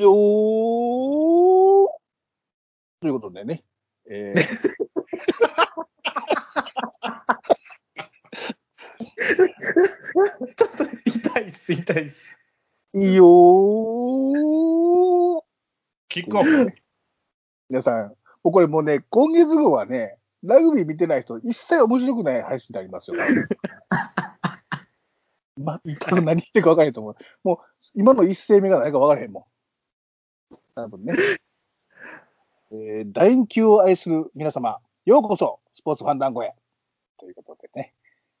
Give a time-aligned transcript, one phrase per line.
[0.00, 1.88] よー
[3.00, 3.62] ということでね、
[4.10, 4.40] えー
[10.56, 12.36] ちょっと痛いっす、痛いっす。
[12.94, 15.40] いいよー
[16.08, 16.74] キックオフね。
[17.68, 18.14] 皆さん、も
[18.44, 23.16] うこれもうね、今月号はね、ラグビー見てない人、一切面白くない配信になりますよ。
[25.84, 27.16] 全 く何言ってるか分からへんと思う。
[27.44, 27.58] もう、
[27.94, 29.44] 今の一声目が何か分からへんもん。
[30.84, 31.14] 多分ね。
[32.72, 36.54] えー、楕円球を愛する皆様、ようこそ、スポーツファンダンゴへ。
[37.18, 37.94] ということでね、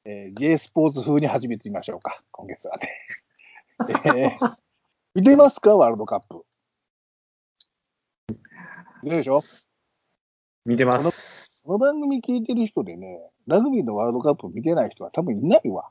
[0.04, 2.88] えー、J スポーツ風に始めてみましょうか、今月はね。
[4.16, 4.56] えー、
[5.14, 6.44] 見てますか、ワールドカップ。
[9.02, 9.40] 見てるでしょ？
[10.64, 11.62] 見てます。
[11.64, 15.90] この番組聞いてる人でね、ラグビーのワールドカップ見てない人は多分いないわ。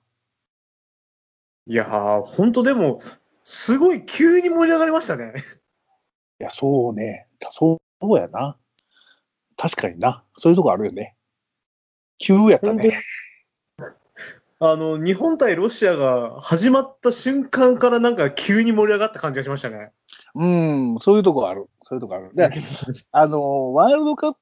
[1.67, 2.99] いやー、ほんとでも、
[3.43, 5.33] すごい急に盛り上がりましたね。
[6.39, 7.27] いや、そうね。
[7.51, 8.57] そうやな。
[9.57, 10.23] 確かにな。
[10.37, 11.15] そういうとこあるよね。
[12.17, 12.97] 急やったね。
[14.61, 19.91] あの、日本対ロシアが始まった瞬間からなんか急に盛り上がった感じがしましたね。
[20.35, 21.69] うん、そういうとこある。
[21.83, 22.31] そういうとこある。
[22.33, 22.49] で、
[23.11, 24.37] あの、ワールドカップ、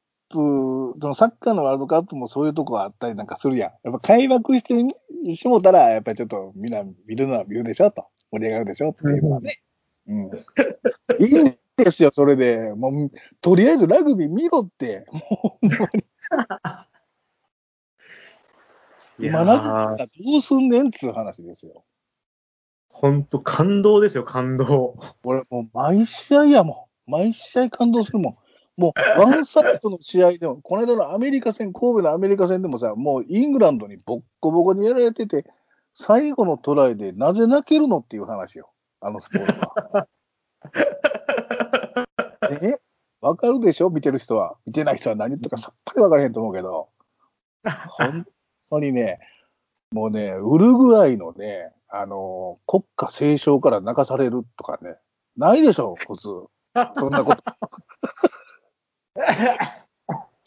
[1.00, 3.72] そのサッカーのワールドカップもそういうとこあったりなんかするやん。
[3.84, 8.08] やっぱ開幕してしもたら、やっぱりちょっとみんな見るのは見るでしょと。
[8.32, 9.62] 盛り上がるでしょっていうのはね。
[10.08, 10.26] うん。
[11.20, 12.74] いいんですよ、それで。
[12.74, 15.06] もう、とりあえずラグビー見ろって。
[15.12, 16.06] もう、ほんまに
[19.20, 21.84] 今ラグビーがどうすんねんっつう話ですよ。
[22.90, 24.98] ほんと感動ですよ、感動。
[25.24, 27.12] 俺もう毎試合やもん。
[27.12, 28.38] 毎試合感動するもん。
[28.82, 35.46] もう、ワンサイドの試合でも、この間のアメリカ戦、神戸のアメリカ戦でもさ、もうイングランドにボッコボコにやられてて、
[35.94, 38.72] 最後のトライでなぜ泣けるのっていう話よ。
[39.00, 40.08] あのスポーツは。
[42.52, 42.80] え？
[43.22, 43.90] わかるでしょ？
[43.90, 44.58] 見てる人は。
[44.66, 46.90] 見てない人は何言ってるかさっぱりわからへんと思うけど、
[47.90, 48.26] 本
[48.70, 49.20] 当にね、
[49.92, 54.98] もうね、ウルグアイのね、あの国家斉唱から泣かされるとかね、
[55.36, 56.48] ないでしょ、普通。
[56.98, 57.44] そんなこと。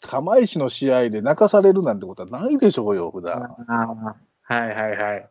[0.01, 3.41] 釜石の試合で泣かされるなんてことはないでしょうよ、普段。
[3.41, 4.15] は
[4.49, 5.29] いはいはい。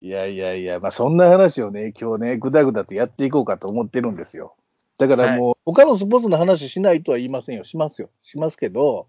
[0.00, 4.54] いやいやいや、まあそんな話をね、今日ね、ぐだぐだとやっていこうかと思ってるんですよ。
[4.98, 7.64] だからもう、他のスポーツの話しないとは言いませんよ。
[7.64, 8.10] しますよ。
[8.22, 9.08] しますけど、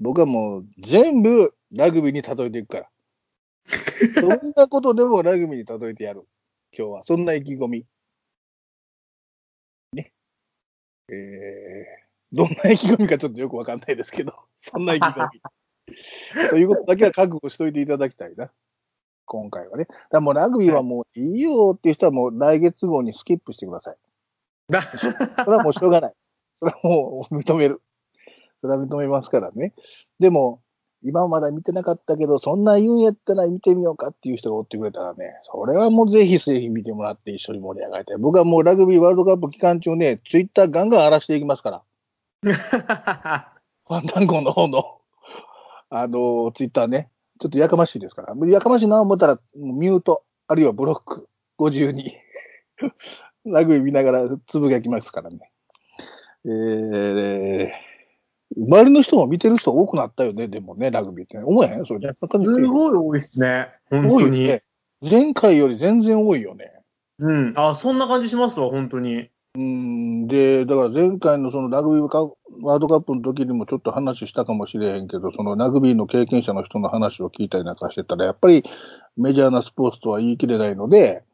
[0.00, 2.90] 僕はもう全部ラグビーに例えていくから。
[4.20, 6.26] どんなことでもラグビーに例えてやる。
[6.76, 7.04] 今日は。
[7.04, 7.86] そんな意気込み。
[9.92, 10.12] ね。
[11.08, 15.40] えー、どんな意気込みかちょっとよくわかんないですけど、そんな意気込み。
[16.50, 18.50] ということだけは覚悟しといていただきたいな。
[19.26, 19.86] 今回はね。
[20.10, 23.96] だもうラグビーはもういいよっていう人はもう来月号にスキップしてください。
[25.44, 26.14] それはもうしょうがない。
[26.60, 27.82] それはもう認める。
[28.60, 29.74] それは認めますからね。
[30.18, 30.60] でも、
[31.02, 38.18] 今まだ見てなかったけど、そんな言うんやったら見てみようかっていう人がおってくれたらね、それはもうぜひぜひ見てもらって一緒に盛り上がりたい。
[38.18, 41.82] 僕はもうラグビーワールドカップ期間中ね、ツイッターガンガン荒らしていきますから。
[42.42, 44.98] ファンダンゴの方の、
[45.88, 48.34] あの、ツイッターね、ちょっとやかましいですから。
[48.46, 52.12] やかましいな思ったら、ミュート、あるいはブロック、52。
[53.44, 55.50] ラグビー見ながらつぶやきますからね。
[56.44, 57.70] えー、
[58.56, 61.44] 周りの人も見てる人多くなったよね、でもね、ラグビーって、ね。
[61.44, 61.86] 思えへん？
[61.86, 62.12] それ。
[62.14, 63.68] すごい多いですね。
[63.90, 64.62] 本当に、ね。
[65.02, 66.72] 前回より全然多いよね。
[67.18, 67.52] うん。
[67.56, 69.28] あ、そんな感じしますわ、本当に。
[69.54, 70.26] うん。
[70.26, 72.30] で、だから前回のそのラグビー
[72.62, 78.64] ワールドカップの時にもちょっと話したかもしれへんけど、そのラグビーの経験者の人の話を聞いたりなんかしてたら、やっぱり
[79.16, 81.24] メジャーなスポーツとは言い切れないので、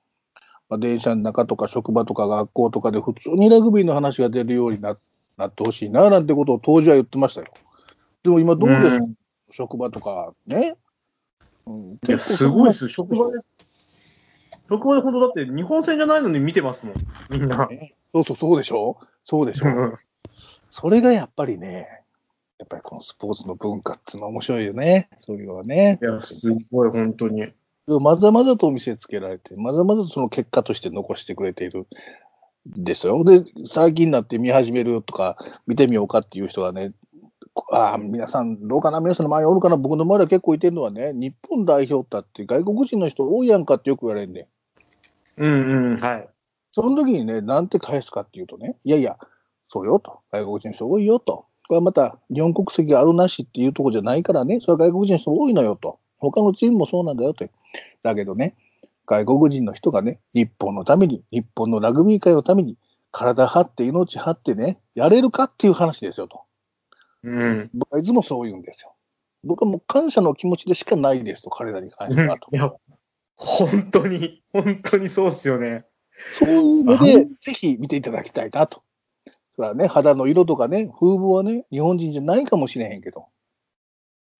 [0.69, 4.97] まあ、電車の中とか職場とか学校とかで普通にラグビーの話が出るようにな
[5.37, 7.49] なってほしいな、なんてことを当時は言ってましたよ。
[8.22, 9.15] でも今どうですか、うん、
[9.50, 10.77] 職場とかね？
[11.66, 12.88] うん、いや、すごいです。
[12.88, 13.38] 職場で、
[14.69, 16.94] 職場で本当だって日本戦じゃないのに見てますもん、
[17.28, 17.69] みんな。
[18.15, 18.97] そうそう、そうでしょ？
[19.25, 19.98] そうでしょ？
[20.71, 21.86] それがやっぱりね、
[22.59, 25.10] やっぱりこのスポーツの文化っていうのは面白いよね。
[25.21, 25.98] そういうのはね。
[26.01, 27.47] いや、すごい、本当に。
[27.86, 31.86] まざまざと見せつけられて、まざまざとその結果として残してくれている。
[32.66, 33.22] んですよ。
[33.24, 35.36] で、最近になって見始めるとか、
[35.66, 36.92] 見てみようかっていう人がね、
[37.71, 44.48] ああ、皆さん、どうかな、皆さんの前におるかな、僕の周りは結構いてるのはね、日本代表だって外国人の人多いやんかってよく言われるね。
[45.38, 46.28] うんうん、はい。
[46.72, 49.16] その時にね、なんて返すかっていうとね、いやいや、
[49.68, 57.47] そうよと、外国人の人多いよと、これはまた日本国籍があるなしっていうところじゃないからね、それは外国人の人多いのよと、他のチームもそうなんだよと。
[58.03, 58.54] だけどね、
[59.07, 62.77] 外国人の人がね、日本のために、日本のラグビー界のために、
[63.13, 66.42] 体張って、命張ってね、やれるかっていう話ですよと。
[67.22, 67.71] うん。
[67.72, 68.95] 僕はいつもそう言うんですよ。
[69.45, 72.54] 僕はもう感謝の気持ちでしかないですと、彼らに関してはと。
[72.54, 72.72] いや、
[73.36, 75.86] 本当に、本当にそうっすよね。
[76.39, 78.83] そういうのあで、ぜひ見ていただきたいなと。
[79.54, 83.27] それはね、肌の色とかね、風貌はね、日本人じゃないかもしれへんけど、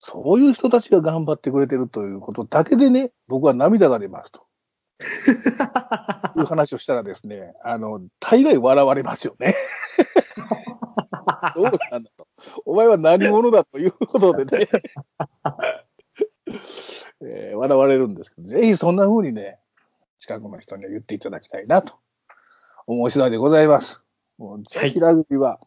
[0.09, 4.45] そういう人たちが頑張ってくれてるということだけでね、僕は涙が出ますと。
[6.39, 9.53] いう話をしたらですね、あの、大概笑われますよね。
[11.55, 12.25] どうなんだと。
[12.65, 14.69] お前は何者だということでね、
[17.21, 19.59] えー笑われるんですけど、ぜひそんな風にね、
[20.19, 21.95] 近くの人には言っていただきたいなと
[22.85, 24.01] 思う次第でございます。
[24.37, 25.59] もうぜひラグビーは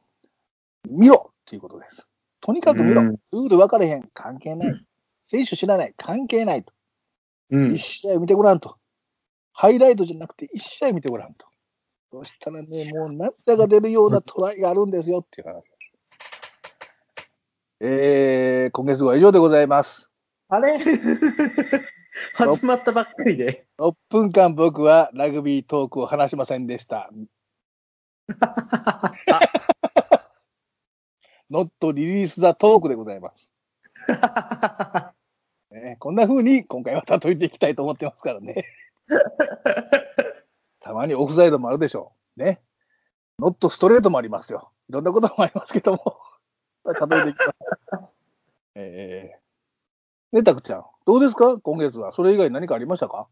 [0.88, 2.06] 見ろっていうことです。
[2.40, 3.02] とにかく見ろ。
[3.02, 4.08] うんルール分かれへん。
[4.14, 4.86] 関係ない。
[5.30, 5.94] 選手知らない。
[5.96, 6.72] 関係ないと。
[7.50, 7.78] うん一。
[7.78, 8.76] 試合見てごらんと。
[9.52, 11.46] ハイライトじゃなくて一試合見てごらんと。
[12.12, 15.62] そしたらね、もう涙が出るようなトライがあるんですよっていう話。
[17.80, 20.10] えー、今月は以上でございます。
[20.48, 20.76] あれ？
[22.34, 23.66] 始まったばっかりで。
[23.78, 27.10] 6分間僕はラグビートークを話しませんでした。
[31.50, 33.52] ノットリリースザトークでございます。
[35.72, 38.64] ね、こんな風に今回は例えていきたいと思ってますからね。
[40.80, 42.40] たまにオフサイドもあるでしょう。
[42.40, 42.60] ね。
[43.38, 44.72] ノットストレートもありますよ。
[44.88, 46.18] いろんなこともありますけども。
[46.84, 48.08] 例えていきます。
[48.74, 50.86] えー、ね、たくちゃん。
[51.04, 51.58] どうですか？
[51.58, 52.12] 今月は。
[52.12, 53.28] それ以外何かありましたか？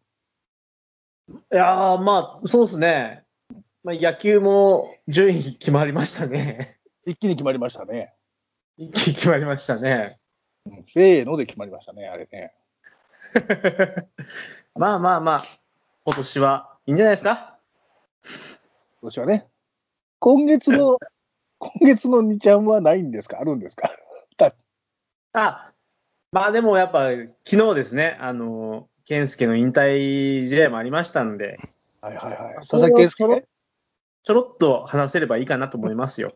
[1.31, 3.25] いやー、まあ、そうですね。
[3.85, 6.78] まあ、野球も順位決まりましたね。
[7.09, 8.13] 一気に決まりましたね。
[8.77, 10.19] 一気に決まりましたね。
[10.67, 12.53] うんせーので決まりましたね、あれね。
[14.75, 15.45] まあまあまあ、
[16.05, 17.59] 今年はいいんじゃないですか？
[19.01, 19.47] 今年はね。
[20.19, 20.99] 今月の、
[21.59, 23.39] 今月の2ちゃんはないんですか？
[23.41, 23.91] あるんですか？
[25.33, 25.73] あ、
[26.33, 27.09] まあでもやっぱ
[27.45, 31.59] 昨日ですね、あの、健介の引退試合もありましたんで、
[32.03, 32.55] はいはいはい。
[32.57, 33.27] 佐々木健介？
[33.29, 33.45] ね。
[34.23, 36.35] ちょろっと話せればいいかなと思いますよ。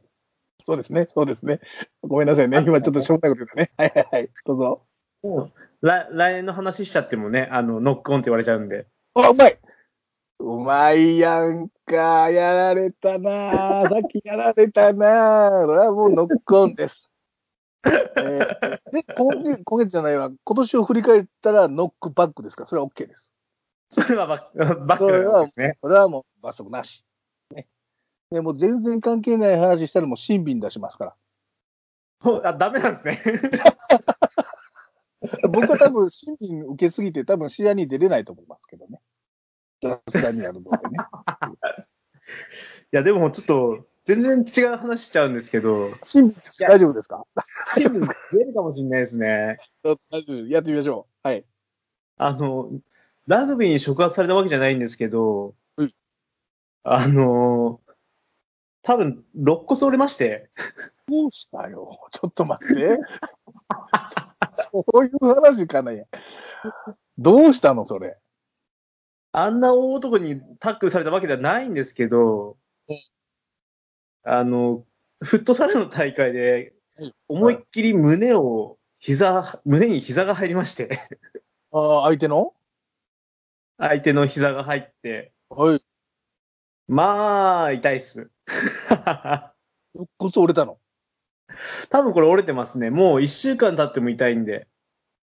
[0.65, 1.61] そうですね、そうですね。
[2.03, 2.63] ごめんなさいね。
[2.67, 3.91] 今ちょっとしょうもないこと言ったね。
[3.93, 4.31] はいはいはい。
[4.45, 4.83] どうぞ。
[5.83, 8.87] 来来年の話しちゃってもね、あの、ノックオンって言われちゃうんで。
[9.15, 9.59] あ、うまい
[10.41, 12.31] うまいやんか。
[12.31, 17.11] やられたな さっきやられたなそれはもうノックオンです。
[17.85, 20.31] えーで今月、今月じゃないわ。
[20.45, 22.67] 今年を振り返ったらノックバックですか？
[22.67, 23.31] それは OK です。
[23.91, 25.79] それはバックバックですね。
[25.81, 27.05] それはもう罰則なし。
[28.33, 28.39] ね。
[28.39, 31.15] でもう全然関係ない話したらもうシンビンに出しますから。
[32.21, 33.19] ほ あ、ダメなんですね。
[35.51, 39.01] 僕は多分審美受けすぎて多分試合に出れないと思いますけどね。
[39.83, 40.97] さすがにやるのでね。
[42.93, 46.35] いや、でもちょっと、全然違う話しちゃうんですけど、審美
[46.67, 47.25] 大丈夫ですか？
[47.75, 49.59] チーム出るかもしれないですね。
[50.11, 50.47] 大丈夫。
[50.49, 51.29] やってみましょう。
[51.29, 51.45] はい。
[52.17, 52.71] あの、
[53.29, 55.95] ラグビーに触発されたわけじゃないんですけど、うん
[56.85, 57.81] あの、
[58.83, 60.51] 多分、肋骨折れまして、
[61.09, 61.99] どうしたよ。
[62.11, 62.99] ちょっと待って。
[64.73, 66.09] そういう話かね。
[67.19, 68.17] どうしたのそれ？
[69.33, 72.59] あんな大男にタックルされたわけではないんですけど
[72.89, 72.99] うん、
[74.25, 74.85] あの、
[75.23, 81.01] フットサルの大会でうん、思いっきり胸を、膝、胸に膝が入りまして、
[81.73, 82.55] ああ、相手の？
[83.79, 85.83] 相手の膝が入って、はい。
[86.89, 88.31] まあ、痛いっす。
[89.95, 90.79] 肋骨折れたの？
[91.91, 92.91] 多分これ折れてますね。
[92.91, 94.67] もう一週間経っても痛いんで。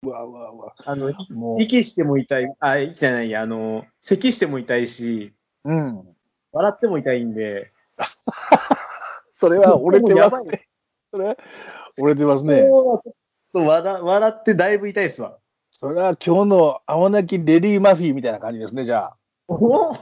[0.04, 0.75] うわうわうわ。
[0.86, 1.13] あの。
[1.60, 6.04] 息しても痛い、あ、息じゃないや、あの、咳しても痛いし、うん。
[6.51, 7.72] 笑っても痛いんで、
[9.34, 10.68] それは折れてやばいますね。
[11.12, 11.38] それは
[12.00, 12.63] 折れてますね。
[12.63, 13.13] もうちょっ
[13.54, 15.38] と笑笑ってだいぶ痛いっすわ。
[15.72, 19.16] それは今日の青泣きレディー・マフィーみたいな感じですね、じゃあ。
[19.48, 19.98] おおっ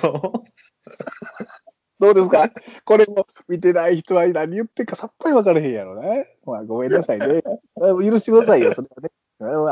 [0.00, 0.44] と？
[1.98, 2.50] どうですか？
[2.84, 6.36] これも見てない人は何言ってるかさっぱり分からへんやろね。
[6.44, 7.42] まあごめんなさいね。
[7.76, 9.10] 許してくださいよ、それはね。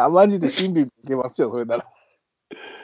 [0.00, 1.86] あマジで審美いけますよ、それなら。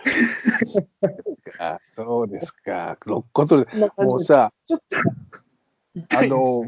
[1.59, 2.97] あそうですか。
[3.07, 3.65] 肋骨
[3.99, 6.67] もうさ、あの、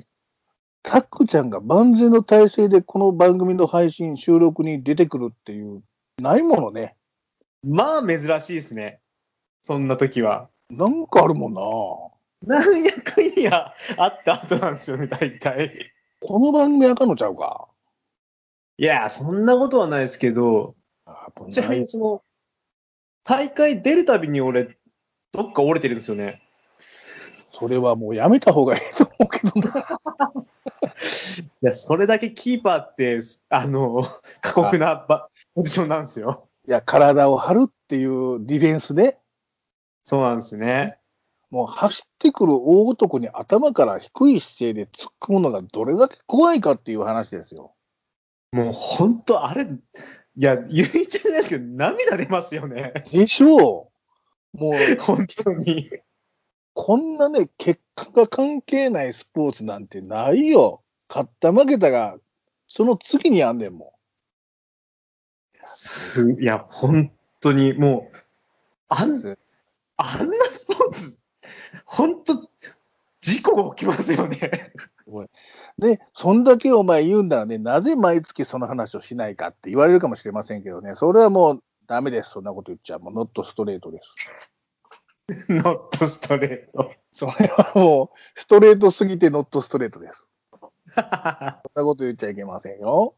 [0.83, 5.83] タックちゃんが万全の体制でこの番組の配信、収録に出てくるっていう、
[6.21, 6.97] ないものね。
[7.63, 9.02] まあ珍しいですね。
[9.63, 10.49] そんな時は。
[10.71, 11.61] なんかあるもんな。
[12.61, 15.93] 何やかんやあった後なんですよね、大体。
[16.21, 17.69] この番組あかんのちゃうか。
[18.77, 20.75] いや、そんなことはないですけど、
[21.07, 22.23] あちなみにその、
[23.23, 24.77] 大会出るたびに俺、
[25.31, 26.43] どっか折れてるんですよね。
[27.53, 29.85] それはもうやめた方がいいと思うけどな。
[31.63, 34.03] いや、それだけキーパーって、あの、
[34.41, 36.49] 過酷なばポジションなんですよ。
[36.67, 39.22] いや、体を張るっていうディフェンスで、
[40.05, 40.99] そうなんですね。
[41.51, 47.75] もう走ってくる大男に頭から低い姿勢で突っ込むのがどれだけ怖いかっていう話ですよ。
[48.53, 49.67] もう本当、あれ、い
[50.37, 52.93] や、言っちゃいないですけど、涙出ますよね。
[53.11, 53.91] でしょ
[54.55, 54.59] う。
[54.59, 55.91] もう、本当に。
[56.75, 60.83] こんなね、結果が関係ないスポーツなんてないよ。
[61.09, 62.17] 勝った負けたが、
[62.67, 63.93] その次にあんねんも
[65.65, 68.17] すいや、本当に、もう、
[68.89, 69.39] あん、ん。
[70.03, 71.19] あんなスポーツ、
[71.85, 72.49] 本当、
[73.21, 74.73] 事故が起きますよね。
[75.79, 82.31] で、そんだけお前言うんならね、なぜ毎月その話をしないかって言われるかもしれませんけどね、それはもうダメです。
[82.31, 83.01] そんなこと言っちゃう。
[83.01, 84.53] もうノットストレートです。
[85.53, 86.93] ノットストレート。
[87.13, 90.27] それはもう、ストレートすぎてノットストレートです。
[90.95, 93.15] そんなこと言っちゃいけませんよ。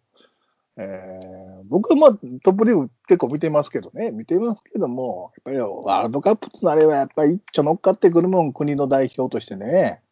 [0.76, 2.11] えー、僕はまあ
[2.43, 10.02] トップリーグ結構見てますけどね、見てますけども、やっぱりワールドカップとなれば、やっぱり一丁乗っかってくるもん、国の代表としてね。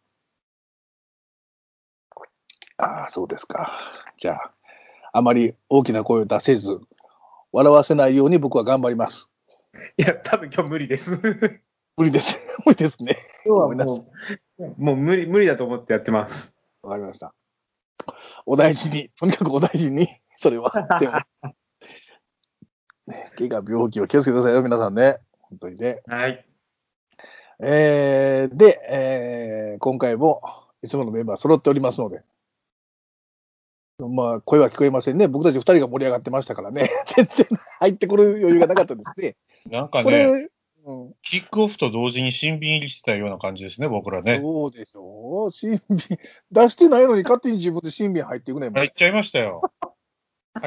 [2.76, 3.78] ああ、そうですか。
[4.16, 4.52] じゃあ、
[5.12, 6.80] あまり大きな声を出せず、
[7.52, 9.28] 笑わせないように僕は頑張ります。
[9.98, 11.20] いや、多分今日無理です。
[11.96, 12.38] 無理です。
[12.64, 13.16] 無理ですね。
[13.44, 14.06] 今日はも
[14.58, 16.56] う、もう無理、無理だと思ってやってます。
[16.82, 17.34] わかりました。
[18.46, 20.08] お大事に、とにかくお大事に、
[20.42, 20.72] それは。
[20.98, 21.14] でも
[23.06, 25.18] ね、怪我、病気を気をつけてくださいよ、皆さんね。
[25.38, 26.02] 本当にね。
[26.06, 26.44] はい。
[27.60, 30.42] えー、で、えー今回も
[30.82, 32.22] いつものメンバー揃っておりますので、
[33.98, 35.26] まあ、声は聞こえませんね。
[35.28, 36.90] 僕たち二人が盛り上がってましたからね。
[37.16, 37.46] 全然
[37.78, 39.36] 入ってくる余裕がなかったですね。
[39.70, 40.48] なんかこね、れ、
[40.84, 44.40] うん、キックオフと同時に新品入りしてたような感じですね、僕らね。
[44.42, 45.52] そうでしょう。
[45.52, 46.18] 新品、
[46.50, 48.70] 出してないのに勝手に自分で新品入っていくね。
[48.70, 49.62] 入っちゃいましたよ。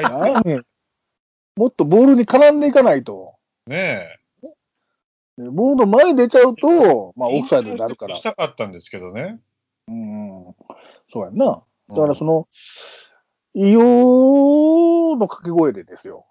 [0.03, 0.61] はい。
[1.59, 3.35] もっとボールに絡んでいかないと。
[3.67, 4.19] ね
[5.37, 7.39] ボールの前出ちゃうと、まあ、え。
[7.39, 8.21] オフサイドになるからし。
[8.21, 9.39] たかったんですけどね。
[9.87, 10.55] うん、
[11.11, 11.45] そうやんな。
[11.45, 11.51] だ
[11.95, 12.47] かうんらその、
[13.53, 16.25] 異様の掛け声でですよ。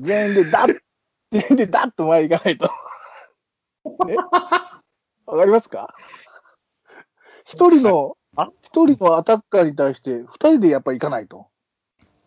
[0.00, 0.78] 全員でダッ、
[1.30, 2.70] 全員でダッと前行かないと。
[4.06, 4.16] ね
[5.26, 5.94] わかりますか？
[7.44, 11.48] 一人のあ、一人のアタッカーに対して二人でやっぱ行かないと。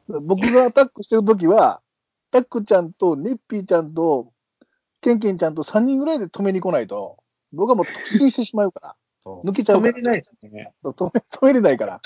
[0.08, 1.82] 僕がアタックしてるときは、
[2.32, 4.32] タックちゃんとネッピーちゃんと
[5.02, 7.18] ケンケンちゃんと3人ぐらいで止めに来ないと、
[7.54, 8.96] 僕はもう突進してしまうから。
[9.44, 10.74] 抜けちゃうから止めれないですね。
[10.84, 12.02] 止め止めれないから。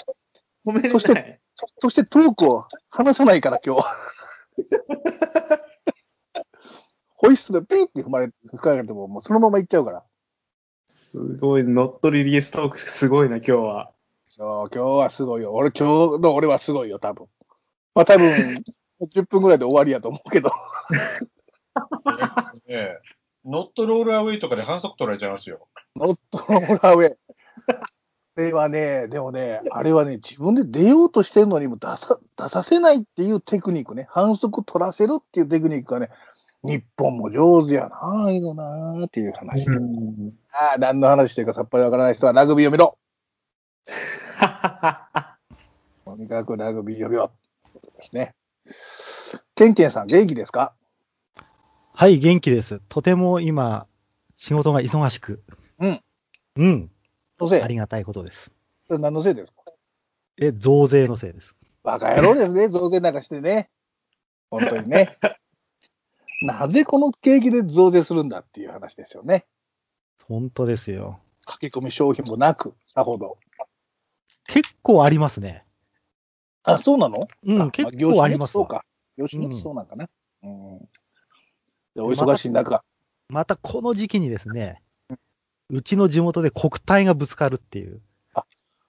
[0.65, 0.91] 止めれない。
[0.91, 1.39] そして
[1.79, 3.95] そしてトークを話さないから、今日は。
[7.15, 10.03] ホイッスルでピーって踏まれ、吹かれても、もうそのまま行っちゃうから。
[10.87, 13.91] すごい、ノットリリーストークすごいな、今日は。
[14.29, 15.53] そう、今日はすごいよ。
[15.53, 17.27] 俺、今日の俺はすごいよ、多分。
[17.99, 18.63] まあ、多分、
[19.01, 20.51] 10分ぐらいで終わりやと思うけど。
[23.43, 25.67] ノットロールアウェイとかで反則取られちゃいますよ。
[25.97, 27.17] ノットローラーウェイ。
[28.37, 36.09] あれはね、でもね、あれはね、自分で出ようとしてるのにも出さ出させないっていうテクニックね、反則取らせるっていうテクニックがね、
[36.63, 39.67] 日本も上手やな、ああいうのなーっていう話。
[39.67, 42.97] うんああ、何の話してるかさっぱりわからない人はラグビーを見ろ。
[46.05, 47.31] とにかくラグビーを見ろ。
[47.81, 48.35] ですね。
[49.55, 50.73] ケンケンさん、元気ですか？
[51.93, 52.81] はい、元気です。
[52.89, 53.87] とても今、
[54.37, 55.43] 仕事が忙しく。
[55.79, 56.03] うん。
[56.55, 56.91] うん。
[57.39, 57.61] のせい？
[57.61, 58.51] ありがたいことです。
[58.87, 59.63] それ何のせいですか？
[60.41, 61.55] え、増税のせいです。
[61.83, 63.69] バカ野郎ですね、 増税なんかしてね。
[64.49, 65.17] 本当にね。
[66.41, 69.45] なぜこの景気で増税するんだっていう話ですよね。
[70.25, 71.19] 本当ですよ。
[71.45, 73.37] 駆け込み商品もなく、さほど。
[74.47, 75.65] 結構ありますね。
[76.63, 77.23] あ、そうなの？
[77.23, 78.63] あうん、結構ありますわ。
[78.63, 78.85] そうか。
[79.17, 80.09] 業種にそうなんかな。
[80.43, 80.79] うん。
[81.95, 82.83] でお忙しい中。
[83.29, 84.81] またこの時期にですね、
[85.69, 88.01] うちの地元で国体がぶつかるっていう、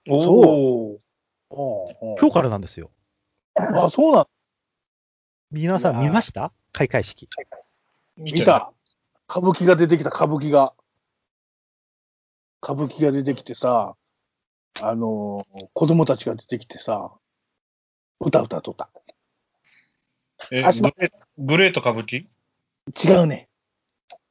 [0.08, 0.98] おー
[1.50, 2.90] 今日からなんですよ。
[3.56, 4.28] あ、そうなの？
[5.50, 6.52] 皆さん見ました？
[6.72, 7.28] 開会式。
[8.16, 8.72] 見見た。
[9.28, 10.74] 歌舞伎が出てきた、歌舞伎が。
[12.62, 13.96] 歌舞伎が出てきてさ、
[14.80, 17.12] あのー子供たちが出てきてさ、
[18.20, 18.90] 歌歌っとった。
[20.50, 22.26] えあしまグレグレート歌舞伎？
[23.04, 23.48] 違うね。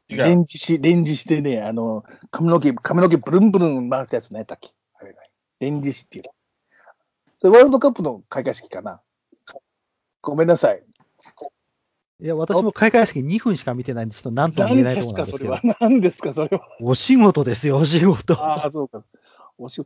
[0.09, 0.17] 違う。
[0.17, 4.71] 連獅子、連獅子でね、あの、髪の毛、髪の毛ブルンブルン回すやつね、たっけ？
[4.95, 5.17] あれね。
[5.59, 6.31] 連獅子っていうの。
[7.41, 9.01] それワールドカップの開会式かな？
[10.21, 10.83] ごめんなさい。
[12.21, 16.57] いや、私も開会式2分しか見てないんで、ちょっと何とも言えないところなんですけど何ですか、それは？。
[16.57, 16.67] 何ですか、 それは？
[16.81, 18.33] お仕事ですよ、お仕事。
[18.33, 19.03] ああ、そうか。
[19.57, 19.81] おし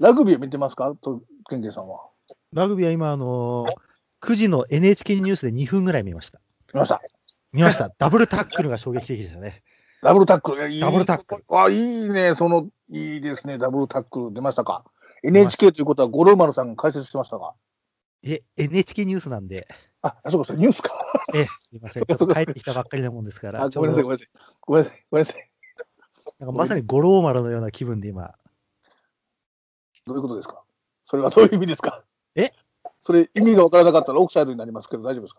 [0.00, 0.92] ラグビーは見てますか？
[1.00, 2.08] と、ケンケンさんは。
[2.52, 3.72] ラグビーは今、あのー
[4.22, 6.40] 9時の NHK ニュースで2分ぐらい見ました。
[6.72, 7.02] 見ました。
[7.52, 7.90] 見ました。
[7.98, 9.62] ダブルタックルが衝撃的でしたね。
[10.02, 10.56] ダブルタックル。
[10.56, 11.44] いやいいダブルタックル。
[11.50, 12.34] あ、いいね。
[12.34, 13.58] その、いいですね。
[13.58, 14.84] ダブルタックル出ましたか
[15.22, 17.54] ？NHK ということは、五郎丸さんが解説してましたか？
[18.24, 19.68] え、NHK ニュースなんで、
[20.02, 20.98] あ、あそうか、それニュースか。
[21.34, 22.04] え、すいません。
[22.08, 24.28] ちょっと帰ってきたばっかりなもんですから、あ、ごめんなさい、ごめんなさい。
[24.62, 25.50] ごめんなさい、ごめんなさい。
[26.38, 28.34] なんかまさに五郎丸のような気分で今、
[30.06, 30.62] どういうことですか？
[31.04, 32.02] それはどういう意味ですか？
[32.36, 32.52] え？
[33.04, 35.34] それ、意味がわからなかったらオフサイドになりますけど、大丈夫です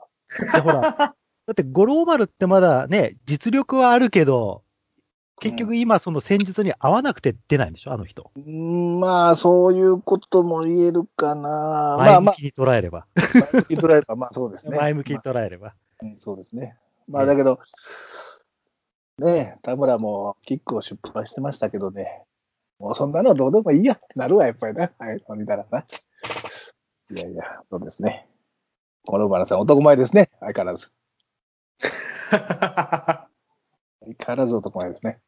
[0.51, 0.58] か？
[0.58, 1.16] でほら、だ
[1.51, 4.63] って五郎丸ってまだね、実力はあるけど、
[5.39, 8.32] 結局今その戦術に合わなくて出ないんでしょ、あの人。
[8.36, 11.42] うーん、まあ、そういうことも言えるかな。
[11.42, 13.06] まあまあ、前向きに捉えれば。
[13.16, 14.75] 前向きに捉えれば、まあそうですね。
[14.75, 15.74] 前向きに捉えれば。
[16.01, 16.77] うんそうですね。
[17.08, 17.60] まあだけど、
[19.20, 22.24] ねえ、田村もキックを失敗してましたけどね、
[22.80, 24.92] もうそんなのどうでもいいやってなるわ、やっぱりな。
[24.98, 25.86] はい、見たらな。
[27.10, 28.28] いやいや、そうですね。
[29.06, 30.92] このバラさん、男前ですね、相変わらず。
[32.30, 33.28] 相
[34.02, 35.20] 変わらず男前ですね。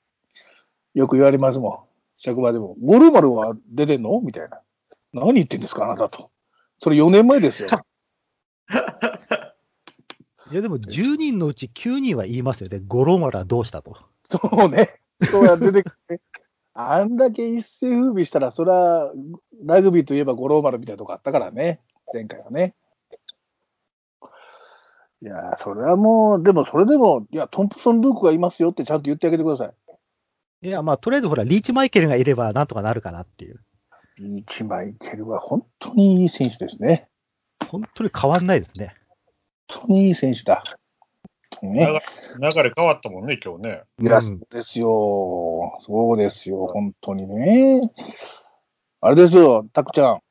[0.94, 1.74] よく言われますもん。
[2.18, 4.20] 職場でも、ゴルマルは出てんの？
[4.20, 4.62] みたいな。
[5.14, 6.32] 何言ってんですか、あなたと。
[6.80, 7.70] それ4年前ですよ。
[10.52, 12.82] いやでも10人のうち9人は言いますよね。
[12.88, 13.98] 五郎丸はどうしたと。
[14.24, 15.00] そうね。
[15.30, 16.22] そうやって出てくるね。
[16.82, 19.12] あんだけ一世風靡したら、それは、
[19.66, 21.82] ラグビーといえば五郎丸みたいなとこあったからね。
[22.14, 22.76] 前回はね。
[25.22, 30.68] いやー、それはもう、でもそれでも、いや、トンプソン・ルークがいますよってちゃんと言ってあげてください。
[30.68, 33.60] いや、まあ、とりあえずほら、リーチマイケルがいればなんとかなるかなっていう。
[34.18, 37.10] リーチマイケルは本当にいい選手ですね。
[37.70, 38.96] 本当に変わんないですね。
[39.70, 40.64] 本当にいい選手だ。
[41.64, 42.02] ね。
[42.40, 43.84] 流れ変わったもんね、今日ね。
[44.02, 45.76] いや、うんそうですよ。
[45.80, 46.68] そうですよ。
[46.68, 47.92] 本当にね。
[49.02, 50.22] あれですよ、タクちゃん。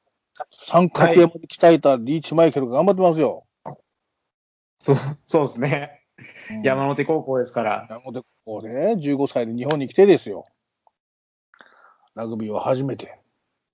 [0.52, 3.44] 三角山で鍛えたリーチマイケルが頑張ってますよ。
[4.78, 6.04] そうそうですね。
[6.50, 7.86] うん山手高校ですから。
[7.88, 10.44] 山手高校で15歳で日本に来てですよ。
[12.14, 13.20] ラグビーを初めて。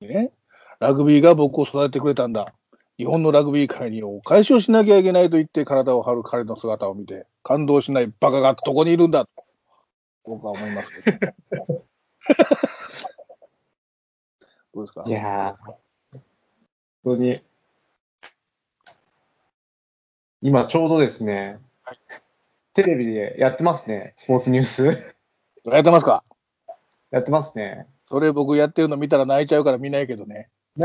[0.00, 0.32] ね。
[0.78, 2.52] ラグビーが僕を育ててくれたんだ。
[2.96, 9.30] 日本のラグビー界にお返しをしなきゃいけないと言って体を張る彼の姿を見て、感動しないバカがどこにいるんだと、
[10.24, 11.34] 僕は思いますけど。
[14.74, 15.02] どうですか？
[15.06, 17.40] いやー、本当に。
[20.42, 21.58] 今ちょうどですね、
[22.74, 25.14] テレビでやってますね、スポーツニュース。
[25.64, 26.22] やってますか？
[27.10, 27.86] やってますね。
[28.08, 30.50] それ僕やってるの見たら泣いちゃうから見ないけどね。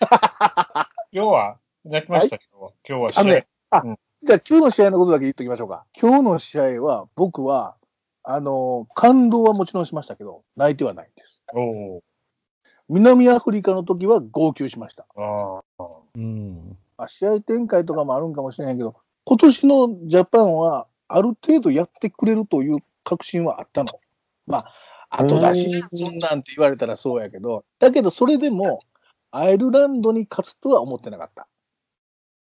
[1.12, 5.84] 今日は泣きましたけど、今日は試合あのね、あうん、じゃあ今日の試合のことだけ言っときましょうか。
[6.00, 7.76] 今日の試合は僕は、
[8.22, 11.42] あの、感動はもちろんしましたけど、泣いてはないんです。
[11.54, 12.00] おー
[12.88, 15.06] 南アフリカの時は号泣しました。
[15.16, 15.84] あー
[16.16, 16.76] うん。
[16.98, 23.90] まあ、試合展開とかもあるんかもしれないけど、今年のジャパンはある程度やってくれるという確信はあったの。
[24.46, 24.66] ま
[25.08, 28.82] あ、後出し、そんなんて言われたらそうやけど、だけどそれでも、
[29.30, 31.46] アイルランドに勝つとは思ってなかった。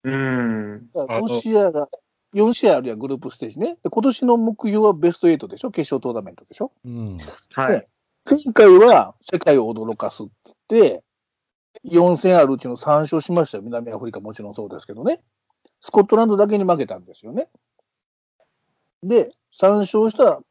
[0.04, 0.90] うん。
[0.94, 1.88] ロシアが、
[2.34, 3.78] 4試合あるやんグループステージね。
[3.84, 5.72] で今年の目標はベスト8でしょ？
[5.72, 6.72] 決勝トーナメントでしょ？
[6.84, 7.18] うん。
[7.54, 7.86] はい。
[8.26, 10.34] 前回は世界を驚かすって
[10.70, 11.04] 言って、
[11.86, 13.64] 4戦あるうちの3勝しましたよ。
[13.64, 15.22] 南アフリカもちろんそうですけどね。
[15.80, 17.50] スコットランドだけに負けたんですよね。
[19.04, 20.42] で、3勝した、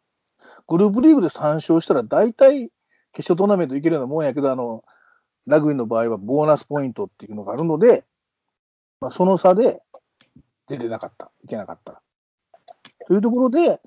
[0.69, 2.71] グループリーグで3勝したら大体
[3.13, 4.85] 決勝トーナメントいけるようなもんやけど、あの、
[5.47, 8.05] ラグビーの場合はボーナスポイントっていうのがあるので、
[9.01, 9.81] まあ、その差で
[10.69, 11.31] 出れなかった。
[11.43, 12.03] いけなかった。
[13.07, 13.81] というところで、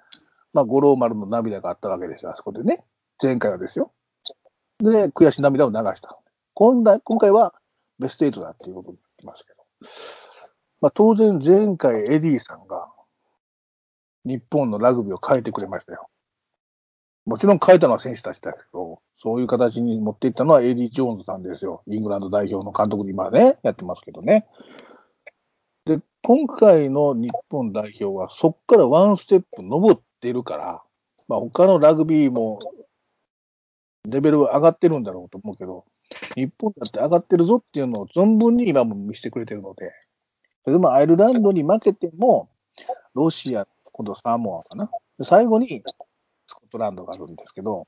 [0.54, 2.84] まあ、五郎丸の涙があったわけですよ、あそこでね。
[3.22, 3.92] 前回はですよ。
[4.80, 6.20] で、悔し涙を流した。
[6.54, 7.54] 今回今回は
[8.00, 9.64] ベスト8だっていうことになってますけど。
[10.82, 12.90] まあ、当然前回エディさんが
[14.26, 16.10] 日本のラグビーを変えてくれましたよ。
[17.26, 21.82] もちろん変えたのは選手たちだけど、そういう形に持っていったのはエディ・ジョーンズさんですよ。
[21.88, 24.46] イングランド代表の監督に今ね、やってますけどね。
[25.86, 30.84] で、今回の日本代表はそこからワンステップ登ってるから、
[31.28, 32.60] まあ他のラグビーも
[34.08, 35.86] レベルは上がってるんだろうと思うけど、
[36.36, 39.92] 日本だって上がってるぞっていうのを存分に今も見せてくれてるので、
[40.64, 42.50] それでもアイルランドに負けても、
[43.14, 44.92] ロシア、今度サモアかな。
[45.24, 45.84] 最後に
[46.48, 47.88] スコットランドがあるんですけど、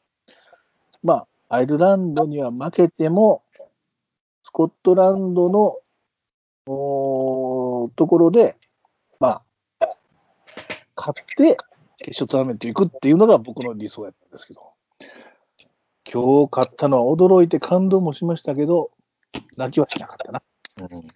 [1.03, 3.43] まあ、アイルランドには負けても、
[4.43, 5.77] スコットランドの
[6.65, 8.55] おところで、
[9.19, 9.41] ま
[9.79, 9.87] あ、
[10.95, 11.57] 勝って
[11.97, 14.73] 決勝トーナメント行くっていうのが僕の理想やったんですけど、
[16.11, 18.91] 今日勝ったのは驚いて感動もしましたけど、
[19.55, 20.41] 泣きはしなかったな。
[20.79, 21.07] うん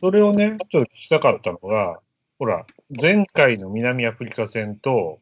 [0.00, 2.00] それをね、ちょっと聞きたかったのが、
[2.38, 5.20] ほら、前回の南アフリカ戦と、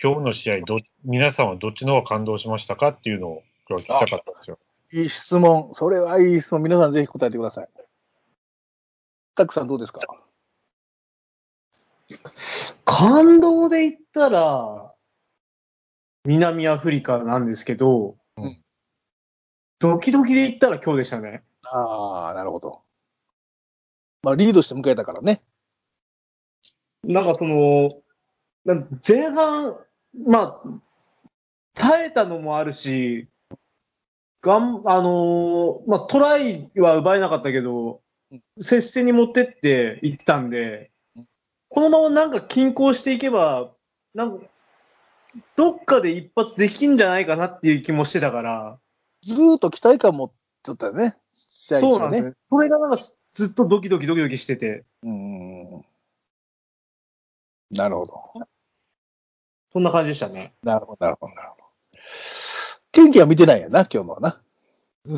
[0.00, 4.58] 今日の試合ど、皆さんはどっちの方が感動しましたかっていうのを今日は聞きたかったんですよ。
[4.92, 5.70] いい質問。
[5.74, 6.62] それはいい質問。
[6.62, 7.68] 皆さんぜひ答えてください。
[9.34, 10.00] タックさんどうですか？
[12.84, 14.94] 感動で言ったら、
[16.24, 18.62] 南アフリカなんですけど、うん
[19.80, 21.44] ドキドキで言ったら今日でしたね。
[21.62, 22.82] ああ、なるほど。
[24.22, 25.42] まあ、リードして迎えたからね。
[27.04, 27.90] なんかその、
[28.64, 29.76] なん前半、
[30.14, 30.80] まあ、
[31.74, 33.28] 耐えたのもあるし、
[34.40, 41.28] がん、あのーまあ、トライは奪えなかったけどうん、接戦に持ってっていってたんでうん、
[41.70, 43.72] このままなんか均衡していけば、
[44.14, 44.44] なんか、
[45.56, 48.78] どっかで一発できんじゃないかなっていう気もしてたから、
[49.24, 50.30] ずーっと期待感持っ
[50.62, 51.16] ちゃったよね。
[51.32, 51.92] 試合中ね。
[51.92, 52.32] そうなんですね。
[52.50, 52.96] それがなんか
[53.32, 55.84] ずっとドキドキドキドキしてて、うんうん。
[57.70, 58.48] なるほど。
[59.72, 60.54] そんな感じでしたね。
[60.62, 61.64] なるほど、なるほど、なるほど。
[62.92, 64.40] 天気は見てないやな、今日のはな。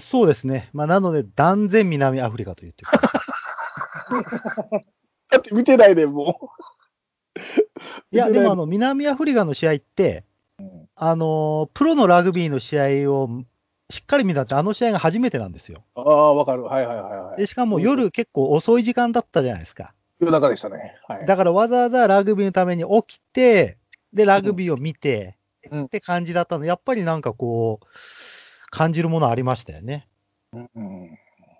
[0.00, 0.70] そうですね。
[0.72, 2.90] まあ、なので、断然南アフリカと言ってる。
[5.30, 6.50] だって見てないで、も
[8.12, 10.24] いや、でもあの、南アフリカの試合って、
[10.58, 10.62] う。
[10.62, 13.42] うんあのープロのラグビーの試合を
[13.88, 15.82] しっかり見たって、あの試合が初めてなんですよ。
[15.94, 16.64] ああ、わかる。
[16.64, 17.36] はいはいはいはい。
[17.38, 19.94] でしかも夜結構遅い時間だったじゃないですか。
[20.20, 20.96] 夜中でしたね。
[21.08, 21.26] はい。
[21.26, 23.78] だからわざわざラグビーのために起きて、
[24.12, 25.37] で、ラグビーを見て、
[25.70, 27.87] うんって感じだったので、やっぱりなんかこう、
[28.70, 30.09] 感じるものありましたよね。
[30.53, 31.18] うんうん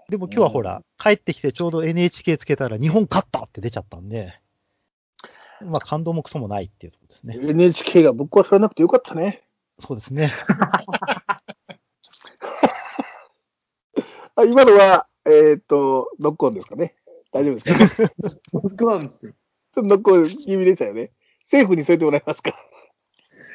[0.09, 4.41] でも今日はほら、帰ってきてちょうど NHK つけたら日本勝ったって出ちゃったんで、
[5.65, 7.39] まあ感動もクソもないっていうところですね。
[7.41, 9.45] NHK がぶっ壊されなくてよかったね。
[9.79, 10.33] そうですね。
[14.35, 16.97] あ今のは、えーっと、ノックオンですかね。
[17.33, 18.13] 大丈夫ですか
[18.51, 19.33] 本当なんですよ。
[19.33, 21.13] ちょっとノックオン気味でしたよね。
[21.51, 22.55] セーフにしてもらえますか？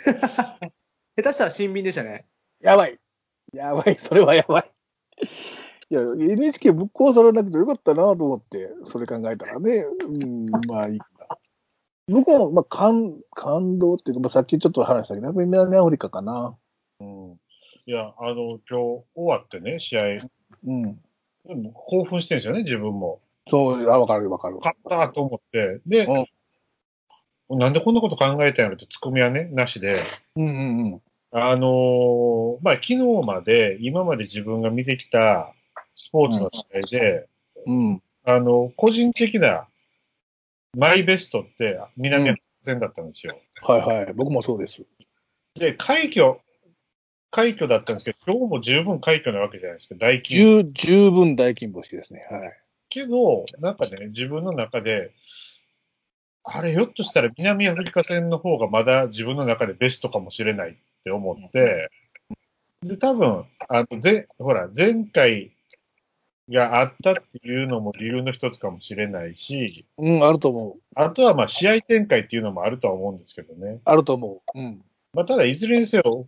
[1.18, 2.26] 下手したらシンビンでしたね。
[2.60, 3.00] やばい。
[3.54, 3.96] やばい。
[3.96, 4.72] それはやばい。
[5.90, 9.86] いや、NHK ぶっ壊されなくてよかったなと思って、それ考えたらね。
[10.08, 11.40] うん、まあいいか。
[12.08, 16.58] 僕も、まあ、感、感動っていうか、まあ、さっきちょっと話したけど、南アフリカかな。
[17.00, 17.40] うん
[17.88, 20.04] いや、あの、今日終わってね、試合、
[20.66, 21.00] うん。
[21.46, 23.22] うん興奮してるんですよね、自分も。
[23.48, 24.56] そう、あ、わかるわかる。
[24.58, 25.80] 勝ったと思って。
[25.86, 26.08] で、
[27.50, 29.96] なんでこんなこと考えたんやろってツッコミはね、なしで。
[30.36, 31.02] うんうんうん。
[31.32, 35.54] あのーまあ、昨日まで、今まで自分が見てきた
[35.94, 37.28] スポーツの試合で、
[37.66, 38.02] うん。
[38.24, 39.68] あの、個人的な
[40.76, 43.38] マイベストって南アフリカ戦だったんですよ。
[43.62, 44.14] はいはい。
[44.14, 44.82] 僕もそうです。
[45.56, 46.40] で、快挙、
[47.32, 50.38] 快挙だったんですけど、今日も十分快挙なわけじゃないですか、大金。
[50.38, 52.26] 十、十分大金星ですね。
[52.32, 52.60] はい。
[52.90, 55.12] けど、なんかね、自分の中で、
[56.46, 61.90] あれ、ひょっとしたら南アフリカ戦の方がまだ自分の中でベストかもしれないって思って、
[62.84, 65.52] で、多分、あの、ぜ、ほら、前回
[66.50, 70.82] があったっていうのも理由の一つかもしれないし、うん、あると思う。
[70.94, 73.80] あとはまあ試合展開っていうのもあるとは思うんですけどね。
[73.86, 74.60] あると思う。
[74.60, 74.84] うん。
[75.14, 76.28] まあ、ただ、いずれにせよ、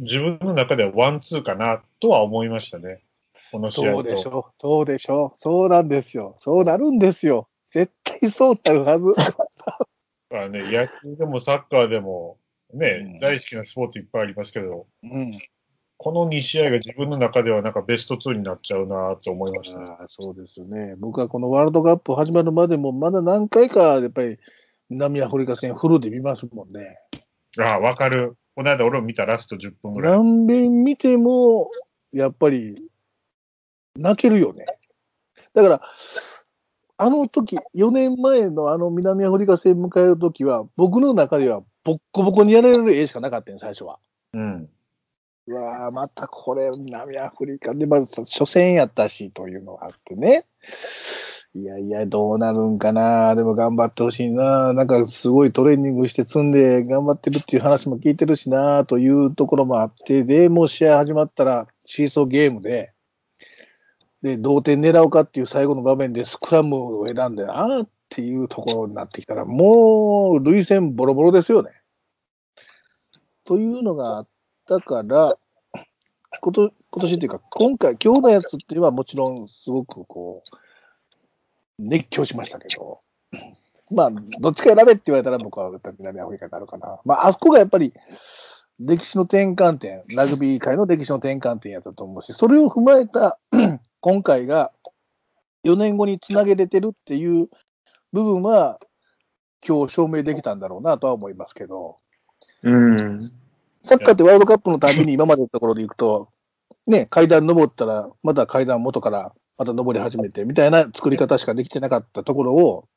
[0.00, 3.00] 自分の中ではワンツーかなとは思いましたね。
[3.52, 3.92] この試合と。
[3.92, 4.54] そうでしょう。
[4.60, 5.40] そうでしょう。
[5.40, 6.34] そうなんですよ。
[6.38, 7.46] そうなるんですよ。
[7.68, 9.14] 絶対そうなるはず。
[10.32, 12.38] まあね、野球でもサッカーでも、
[12.72, 15.30] ね、うん大好きなスポーツいっぱいありますけど、うん。
[15.98, 19.86] この2試合が自分の中ではなんかベスト2になっちゃうなと思いましたね。
[20.08, 20.94] そうですよね。
[20.98, 24.38] 僕はこのワールドカップ始まるまでも、まだ何回か、やっぱり
[24.88, 26.96] 南アフリカ戦フルで見ますもんね。
[27.58, 28.36] ああ、わかる。
[28.56, 30.18] この間俺も見たラスト10分ぐらい。
[30.18, 31.70] 何遍見ても、
[32.10, 32.88] やっぱり、
[33.96, 34.64] 泣けるよね。
[35.52, 35.82] だから、
[36.98, 43.98] あの時、4年前のあの南アフリカ戦迎える時は、僕の中ではボッコボコにやられる絵しかなかったよ、最初は。
[44.34, 44.68] うん。
[45.48, 50.44] うわーまたこれ、南アフリカで、まず初戦やったしというのがあってね。
[51.54, 62.92] いやいや、どうなるんかな、でも頑張ってほしいな、なんかすごいトレーニングして積んで頑張ってるっていう話も聞いてるしな、というところもあって、で、もう試合始まったら、シーソーゲームで、
[64.22, 71.70] で、同点狙うかっていう最後の場面でスクラムを選んでなっていうところになってきたら、もう、類戦ボロボロですよね。
[73.44, 74.28] というのがあっ
[74.68, 75.36] たから、
[76.40, 80.56] こと今年っていうか、今回、今日のやつっていうのはもちろんすごくこう、
[81.78, 83.00] 熱狂しましたけど、
[83.90, 87.00] まあ、どっちか選べって言われたら僕は南アフリカになるかな。
[87.04, 87.92] まあ、あそこがやっぱり
[88.78, 93.38] 歴史の転換点、ラグビー界の歴史の転換点やったと思うし、それを踏まえた
[94.02, 94.72] 今回が
[95.64, 97.48] 4年後につなげれてるっていう
[98.12, 98.80] 部分は、
[99.66, 101.98] 今日証明できたんだろうなとは思いますけど、
[102.64, 103.22] うん。
[103.84, 106.28] サッカーってワールドカップのたびに今までのところで行くと、
[106.88, 112.88] ね、階段登ったら、また階段元からまた登り始めてみたいな作り方しかできてなかったところを、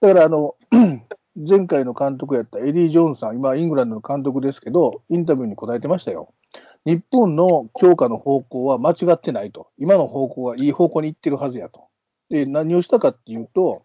[0.00, 0.56] だからあの、
[1.36, 6.34] 前回の監督やったエディ・ジョーンズさん、今イングランドの監督ですけど、インタビューに答えてましたよ。
[6.86, 9.68] 日本の強化の方向は間違ってないと。
[9.76, 11.88] 今の方向はいい方向に行ってるはずやと。
[12.30, 13.82] で、何をしたかっていうと、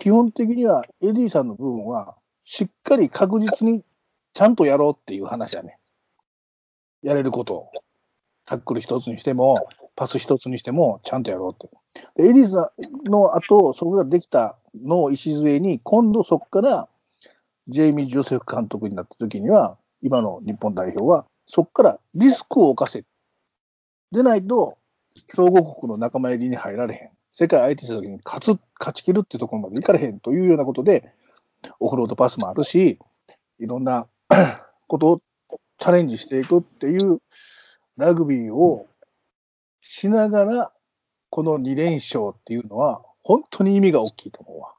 [0.00, 3.84] 基本的にはエディさんの部分は、しっかり確実に
[4.34, 5.78] ちゃんとやろうっていう話だね。
[7.02, 7.70] やれることを。
[8.44, 12.22] タックル一つにしても、パス一つにしても、ちゃんとやろうって。
[12.22, 12.72] でエディさ
[13.06, 16.88] んの後、そこができたのを礎に、今度そこから、
[17.68, 23.04] ジェイミー・ジョセフ監督になった時には、今の日本代表は、そこからリスクを犯せ。
[24.12, 24.78] でないと、
[25.28, 27.10] 強豪国の仲間入りに入られへん。
[27.32, 31.12] 世界相手した時に勝つ、勝ち切るっていうところまでいかれへんというようなことで、
[31.80, 32.98] オフロードパスもあるし、
[33.58, 34.06] いろんな
[34.86, 35.22] ことを
[35.78, 37.20] チャレンジしていくっていう
[37.96, 38.86] ラグビーを
[39.80, 40.72] しながら、
[41.30, 44.74] この2連勝っていうのは、本当に意味が大きいと思うわ。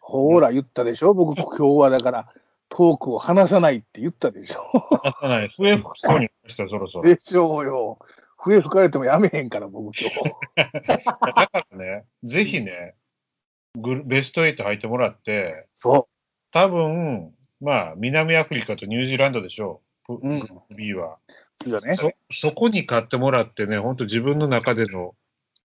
[0.00, 1.14] ほら、言ったでしょ？
[1.14, 2.34] 僕、今日はだから、
[2.74, 4.62] トークを話さないって言ったでしょ
[5.04, 5.48] 出さない。
[5.58, 7.04] 笛吹きそうにました、そろそろ。
[7.04, 7.98] でしょうよ。
[8.38, 10.20] 笛吹かれてもやめへんから、僕今日。
[10.56, 12.94] だからね、ぜひね、
[13.76, 16.08] グルベスト8入ってもらって、そ
[16.50, 20.14] 多分、まあ、南アフリカとニュージーランドでしょう。
[20.14, 21.18] うん B は。
[21.66, 21.66] う。
[21.66, 21.94] いいよね。
[21.94, 25.14] そ、そこに勝ってもらってね、本当自分の中での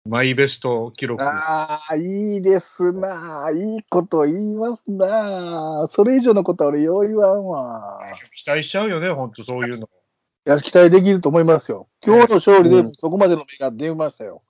[0.05, 1.23] マイベスト記録。
[1.23, 3.53] ああ、いいですなあ。
[3.53, 5.89] いいこと言いますなあ。
[5.89, 8.01] それ以上のことは俺、よう言わんわ。
[8.37, 9.87] 期待しちゃうよね、本当そういうの。
[9.87, 11.89] いや、期待できると思いますよ。
[12.05, 14.43] 今日の勝利でうんそこまでの目が出ましたよ。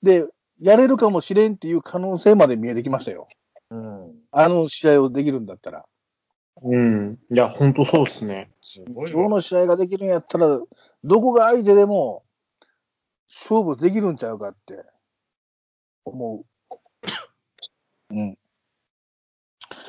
[0.00, 0.26] で、
[0.60, 3.26] やれるかもしれんっていう可能性まで見えてきましたよ。
[3.70, 4.14] うん。
[4.30, 5.84] あの試合をできるんだったら。
[6.62, 7.18] うん。
[7.32, 8.52] いや、ほんとそうですね。
[8.60, 9.28] すごい今日わ。
[9.28, 10.60] の試合ができるんやったら、
[11.02, 12.22] どこが相手でも
[13.32, 14.84] 勝負できるんちゃうかって
[16.04, 16.76] 思う。
[18.14, 18.38] うん。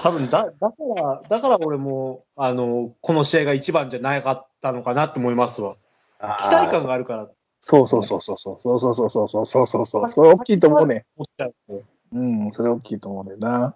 [0.01, 5.75] 多分だ、だから、だから俺も、あの、この試合が一番じゃなかったのかなと思いますわ。
[6.19, 7.29] 期待感があるから、
[7.61, 10.09] そうそうそうそうそうそうそうそうそうそうそうそうそう。
[10.09, 11.05] それ大きいと思うね。
[11.15, 11.83] 思っちゃうね。
[12.13, 13.75] うん、それ大きいと思うねんな。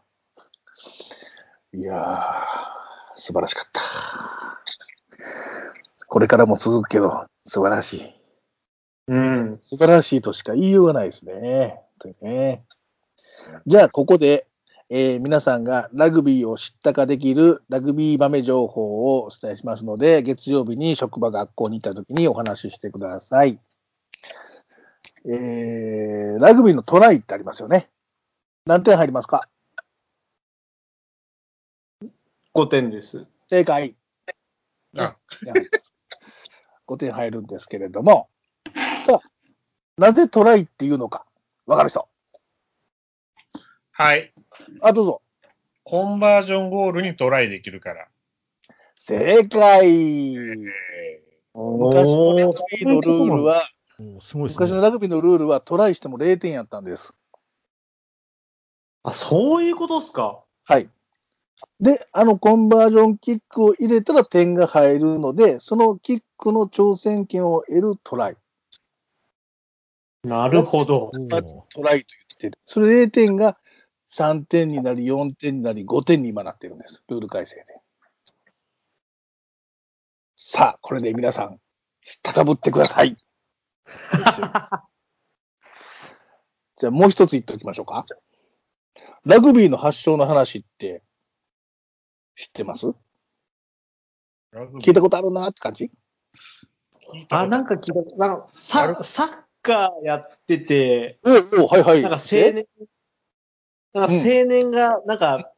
[1.74, 2.06] いやー、
[3.16, 3.82] 素晴らしかった。
[6.08, 8.17] これからも続くけど、素晴らしい。
[9.72, 9.78] うん。
[9.78, 11.82] 素晴らしいとしか言いようがないですね。
[12.00, 12.66] 本当にね
[13.66, 14.48] じゃあ、ここで、
[14.90, 23.60] えー皆さんがラグビーを知ったかできるラグビー豆情報をお伝えしますので、月曜日に職場、学校に行った時にお話ししてください。
[25.26, 27.90] えー、ラグビーのトライってありますよね。
[28.66, 29.50] 何点入りますか
[32.54, 33.28] ？5点です。
[33.50, 33.96] 正解。
[34.98, 35.18] あ
[36.88, 38.30] 5点入るんですけれども、
[39.98, 41.26] なぜトライっていうのか、
[41.66, 42.08] わかる人。
[43.92, 44.32] はい。
[44.82, 45.22] あ、どうぞ。
[45.84, 48.08] コンバージョンゴールにトライできるから。
[49.00, 50.36] 正解。
[50.36, 50.44] え
[51.56, 53.68] 昔のラグビーのルールは、
[54.36, 54.82] 昔のね。
[54.82, 57.14] ラグビーのルールはトライしても0点やったんです。
[59.02, 60.44] あ、そういうことっすか？
[60.66, 60.90] はい。
[61.80, 68.38] で、あのコンバージョンキックを入れたら点が入るので、そのキックの挑戦権を得るトライ。
[70.28, 71.12] なるほど。
[71.74, 72.60] トライと言ってる。
[72.66, 73.58] それ0点が
[74.14, 77.04] 3点になり、4点になり、5点に今なってるんです。
[77.08, 77.64] ルール改正で。
[80.36, 81.60] さあ、これで皆さん、
[82.04, 83.18] 知ったかぶってください。
[86.78, 88.06] じゃあもう一つ言っておきましょうか。
[89.26, 91.04] ラグビーの発祥の話って
[92.36, 92.88] 知ってます？
[94.54, 95.92] 聞いたことあるなって感じ？
[97.30, 101.20] あ、なんか聞いた、なんかあサるサッカーやってて、
[101.58, 102.02] おおはいはい。
[102.02, 102.66] なんか青年、
[103.94, 105.52] なんか青年が、なんか、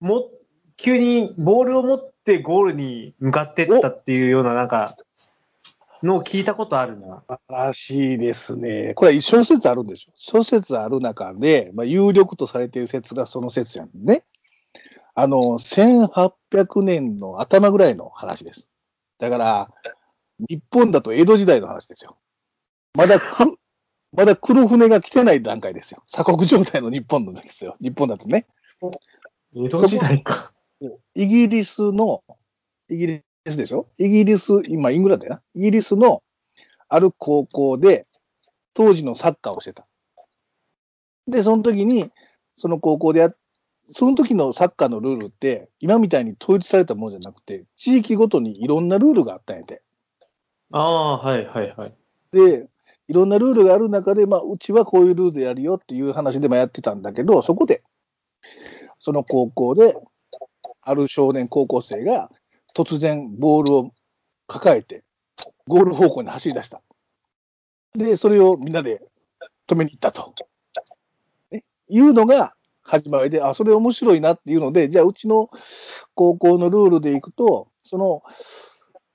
[0.00, 0.30] も、
[0.76, 4.96] 急にボールを持ってゴールに向かってったっていうような、なんか、
[6.02, 7.22] のを聞いたことあるな。
[7.48, 8.94] らしいですね。
[8.94, 10.12] これは小説あるんですよ。
[10.16, 14.24] 小説ある中で、まあ、有力とされている説がその説やんね。
[15.14, 18.66] あの、1800年の頭ぐらいの話です。
[19.18, 19.70] だから、
[20.48, 22.16] 日本だと江戸時代の話ですよ。
[22.94, 23.24] まだく
[24.12, 26.02] まだ黒船が来てない段階ですよ。
[26.08, 27.76] 鎖国状態の日本の時ですよ。
[27.80, 28.46] 日本だとね。
[29.54, 30.52] 江戸時代か。
[31.14, 32.24] イギリスの、
[32.88, 33.86] イギリスでしょ？
[33.98, 35.42] イギリス、今イングランドやな？
[35.54, 36.22] イギリスの
[36.88, 38.06] ある高校で
[38.74, 39.86] 当時のサッカーをしてた。
[41.28, 42.10] で、その時に、
[42.56, 43.32] その高校でや、
[43.92, 49.82] その時のサッカーのルールって、今みたいに統一されたものじゃなくて、地域ごとにいろんなルールがあったんやて。
[50.72, 51.94] ああ、はいはいはい。
[52.32, 52.66] で、
[53.10, 57.82] いろんなルールがある中で、まあ、うちはこういうルールでやるよっていう話でもやってたんだけど、そこで、
[59.00, 59.96] その高校で、
[60.80, 62.30] ある少年高校生が
[62.72, 63.90] 突然ボールを
[64.46, 65.02] 抱えて、
[65.66, 66.82] ゴール方向に走り出した。
[67.96, 69.02] で、それをみんなで
[69.66, 70.32] 止めに行ったと。
[71.50, 75.50] ね、いうのが始まりで、あ、それ面白いなっていうので、じゃあうちの
[76.14, 78.22] 高校のルールでいくと、その、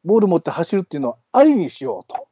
[0.03, 2.27] ボール持って走るっていうのはありにしようと。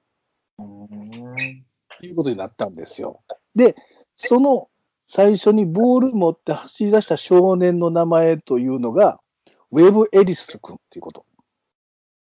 [2.08, 3.22] いうことになったんですよ。
[3.56, 3.76] で、
[4.16, 4.70] その
[5.08, 9.20] 最初にボール持って走り出した少年の名前というのが、
[9.72, 11.26] ウェブ・エリス君っていうこと。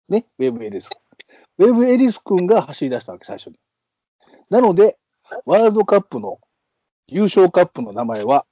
[0.09, 1.67] ね、ウェブ・エリス君。
[1.67, 3.55] ウェブ・エリス君が走り出したわけ、最初に。
[4.49, 4.97] なので、
[5.45, 6.39] ワールドカップの
[7.07, 8.45] 優勝カップの名前は、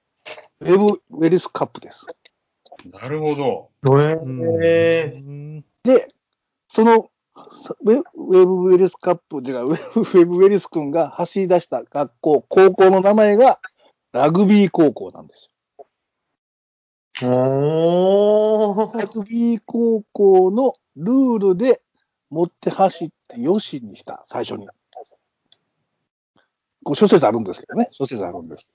[0.60, 2.06] ウェブ・ウェリスカップです。
[2.91, 3.70] なるほど。
[4.63, 6.08] えうんで、
[6.67, 7.10] その
[7.84, 8.04] ウェ
[8.45, 13.60] ブウェリスカップ、違う、ウェブウェブウェリス君が走り出した学校、高校の名前が
[14.13, 15.49] ラグビー高校なんです。
[17.23, 18.91] およ。
[18.93, 19.06] ラ。
[19.06, 21.82] グビー高校のルールで
[22.30, 24.67] 持って走ってよしにした、最初に。
[26.84, 28.71] こう諸説あるんですけどね、諸説あるんですけ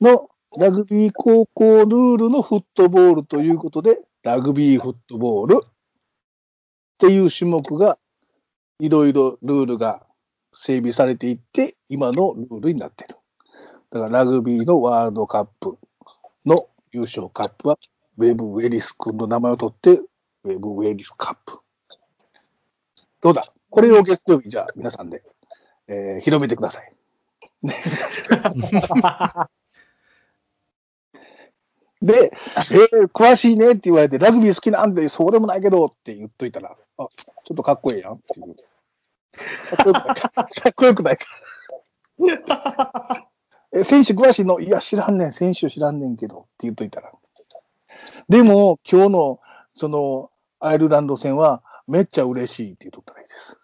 [0.00, 0.12] ど。
[0.12, 5.60] の、ラグビー高校ルールのフットボールということで、ラグビーフットボール
[6.96, 7.98] っていう種目が、
[8.78, 10.06] いろいろルールが
[10.54, 13.16] 整備されていって、今のルールになってる。
[13.90, 15.76] だからラグビーのワールドカップ
[16.46, 17.78] の優勝カップは、
[18.16, 20.00] ウェブ・ウェリス君の名前を取って、
[20.44, 21.58] ウェブ・ウェリスカップ。
[23.20, 23.52] どうだ？
[23.68, 25.22] これを月曜日、じゃあ皆さんで、
[25.88, 26.92] えー広めてください。
[32.02, 36.76] で、えー詳しいねって言われて、ラグビー好きなんで、そうでもないけどって言っといたら、あ、
[37.44, 38.54] ちょっとかっこいいやんっていう。
[39.76, 40.30] かっこよくないか。
[40.30, 41.26] かっこよくないか。
[43.72, 44.60] え、選手詳しいの？
[44.60, 45.32] いや、知らんねん。
[45.32, 47.12] 選手知らんねんけどって言っといたら。
[48.28, 49.40] でも、今日の、
[49.74, 50.30] その、
[50.60, 53.58] アイルランド戦は、めっちゃ嬉しいって言っとったらいいです。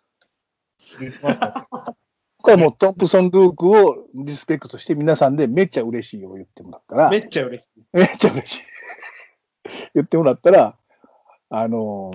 [2.57, 7.81] もうトンプソン・ルークをリスペクトして皆さんでめっちゃ嬉しいを言ってもらったら、めっちゃ嬉しい。
[7.92, 8.62] めっちゃ嬉しい。
[9.94, 10.76] 言ってもらったら、
[11.50, 12.12] あの、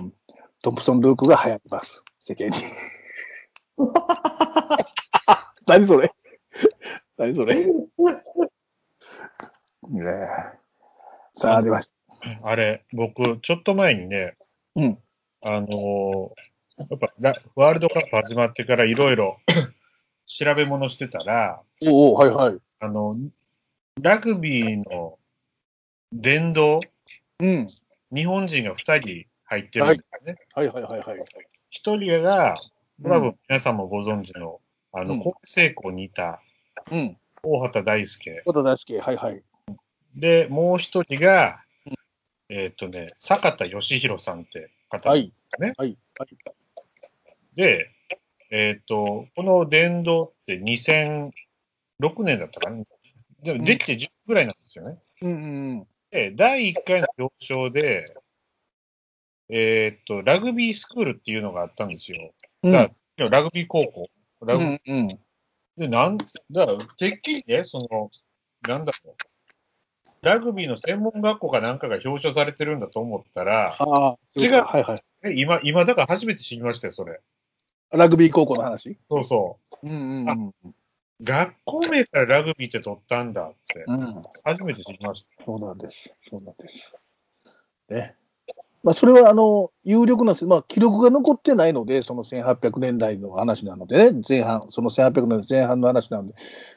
[0.62, 2.04] トンプソン・ルークが流行ります。
[2.18, 2.56] 世間に。
[5.66, 6.12] 何それ？
[7.16, 7.54] 何それ？
[7.56, 7.72] ね
[10.04, 10.58] え
[11.34, 11.90] さあ、出まし
[12.42, 14.36] あれ、僕、ちょっと前にね、
[14.74, 14.80] た。
[14.82, 14.98] うん。
[15.42, 16.30] あのー
[16.78, 19.38] やっぱラワールドカップ始まってからいろいろ
[20.28, 22.58] 調べ物してたら、おおはいはい。
[22.80, 23.16] あの、
[24.00, 25.18] ラグビーの
[26.12, 26.80] 殿堂、
[27.40, 27.66] うん。
[28.14, 30.38] 日本人が2人入ってるんですよね。
[30.54, 31.24] はいはいはいはい。
[31.70, 32.56] 一人が、
[33.02, 34.60] 多うん分皆さんもご存知の、
[34.92, 36.42] あの、うん神戸製鋼にいた
[36.90, 37.16] うん。
[37.42, 38.42] 大畑大輔。
[38.44, 39.42] 小田大輔、はいはい。
[40.14, 41.94] で、もう一人がうん、
[42.50, 45.08] えーっとね、坂田義弘さんって方。
[45.08, 45.32] はい。
[45.58, 45.96] ねはい。
[46.18, 46.28] はい。
[47.54, 47.90] で、
[48.50, 51.32] えーっと、この殿堂って2006
[52.22, 52.82] 年だったかな。
[53.42, 54.98] でもできて10ぐらいなんですよね。
[55.22, 55.34] うんう
[55.82, 58.06] んで、第1回の表彰で、
[59.50, 62.32] えーっと、ラグビースクールっていうのがあったんですよ。
[62.62, 62.72] うん。
[62.72, 64.08] だからラグビー高校。
[64.44, 65.08] ラグうんうん。
[65.76, 68.10] で、なん、だから、てっきりね、その、
[68.66, 69.16] なんだろう。
[70.22, 75.02] ラグビーの専門学校かなんかが表彰されてるんだと思ったら、ああ、違うはいはい。
[75.24, 77.20] え今、今だから初めて知りましたよ、それ。
[77.92, 78.98] ラグビー高校の話？
[79.10, 80.48] そうそうんうんうん。
[80.48, 80.74] う。
[81.22, 84.22] 学校名からラグビーって取ったんだって、うん。
[84.44, 85.44] 初めて知りました。
[85.44, 86.10] そうなんです。
[86.30, 87.92] そうなんです。
[87.92, 88.14] ね。
[88.84, 96.34] まあ、それは、あの、有力な、まあ、記録が残ってないので、その1800年代の話なのでね、前半、その1800年代前半の話なので、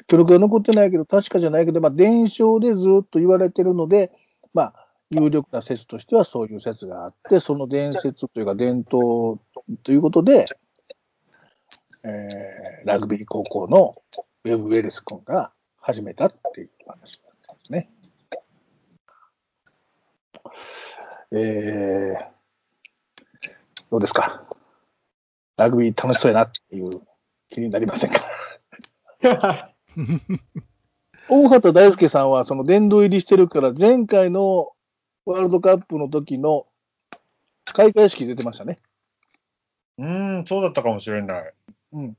[0.08, 4.12] 記録が残ってないけど、確かじゃないけど、まあ、伝承でずっと言われてるので、
[4.54, 9.40] まあ、有力な説としてはそういう説があって、その伝説というか伝統
[9.84, 10.46] ということで、
[12.04, 14.02] えーラグビー高校の
[14.44, 17.92] ウェブ・ウェルス君が始めたっていう話なんですね。
[21.32, 22.32] えー
[23.92, 24.44] どうですか？
[25.58, 27.02] ラグビー楽しそうやなっていう
[27.50, 28.22] 気になりませんか？
[31.30, 34.72] 大畑大輔さんはその殿堂入りしてるから、前回の
[35.26, 36.68] ワールドカップの時の
[37.66, 38.80] 開会式出てましたね。
[39.98, 41.54] うーん、そうだったかもしれない。
[41.94, 42.18] うん。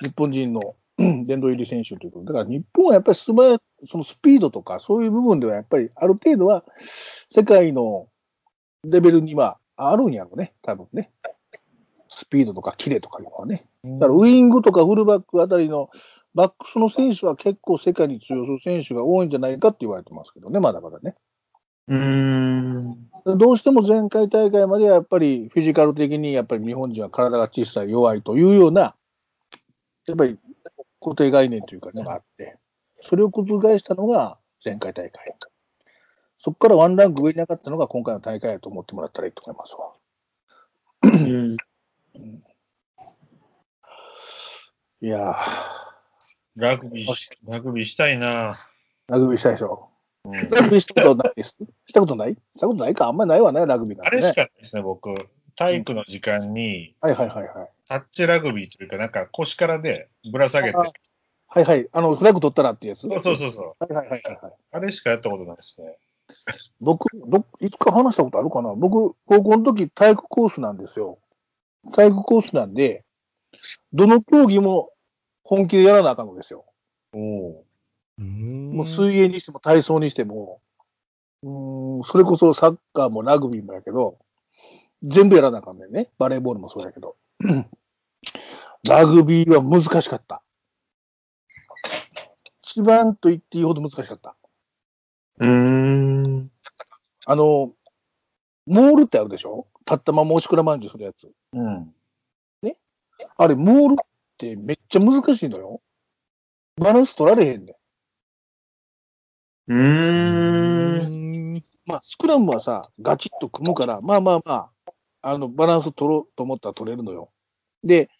[0.00, 6.64] 日本人のうん殿堂入り選手ということでだから日本はやっぱり素早いそのスピードとかそういう部分ではやっぱりある程度は
[7.28, 8.08] 世界の
[8.84, 11.10] レベルにはあるんやろうね、多分ね。
[12.08, 13.66] スピードとかキレとかいうのはね。
[13.84, 15.90] だからウイングとかフルバックあたりの
[16.34, 21.14] バックスの選手は結構世界に通用する選手が多いんじゃないかって言われてますけどね、まだまだね。
[21.88, 23.09] うーん。
[23.24, 28.94] どうしても前回大会まではやっぱりフィジカル的にやっぱり日本人は体が小さい、弱いというような、
[30.06, 30.38] やっぱり
[31.00, 32.56] 固定概念というかね、があって、
[32.96, 33.44] それを覆
[33.78, 35.34] したのが前回大会。
[36.38, 39.92] そこからワンランク上に上がったのが今回の大会だと思ってもらったらいいと思いますわ。
[41.02, 41.56] うん。
[45.02, 45.34] いや
[46.56, 48.54] ラグビーし、ラグビーしたいな。
[48.54, 48.56] ー、
[49.08, 49.89] ラグビーしたいでしょ。
[50.24, 51.56] うんラグビーしたことないです。
[51.86, 52.34] したことない？
[52.34, 53.06] したことないか？
[53.06, 54.22] あんまりないわね、ラグビーなんてね。
[54.24, 55.14] あれしかないですね、僕。
[55.56, 57.68] 体育の時間に、はいはいはいはい。
[57.88, 61.88] タッチラグビーというか、なんか腰からでぶら下げて、あはいはい。
[61.92, 63.08] あの、フラッグ取ったらっていうやつ？
[63.08, 63.84] そうそうそうそう。
[63.84, 64.52] はいはいはいはいはい。
[64.72, 65.96] あれしかやったことないですね。
[66.80, 68.72] 僕、どいつか話したことあるかな？
[68.74, 71.18] 僕、高校の時体育コースなんですよ。
[71.92, 73.04] 体育コースなんで、
[73.92, 74.90] どの競技も
[75.42, 76.64] 本気でやらなあかんのですよ。
[77.12, 77.64] お
[78.24, 80.60] もう水泳にしても体操にしても、
[81.42, 84.18] うーん、それこそサッカーもラグビーもやけど、
[85.02, 86.10] 全部やらなあかんねんね。
[86.18, 87.16] バレーボールもそうやけど。
[88.84, 90.42] ラグビーは難しかった。
[92.62, 94.36] 一番と言っていいほど難しかった。
[95.38, 96.50] うーん。
[97.26, 97.72] あの、
[98.66, 99.66] モールってあるでしょ？
[99.80, 101.32] 立ったままおしくらまんじゅうするやつ。
[101.52, 101.94] うん。
[103.36, 103.96] あれ、モールっ
[104.38, 105.80] てめっちゃ難しいのよ。
[106.76, 107.74] バランス取られへんねん。
[109.70, 111.62] うーん。
[111.86, 114.92] まあ、スクラムはさ、ガチッと組むから、まあまあまあ、
[115.22, 117.30] あの、バランス取ろうと思ったら取れるのよ。
[117.84, 118.10] で、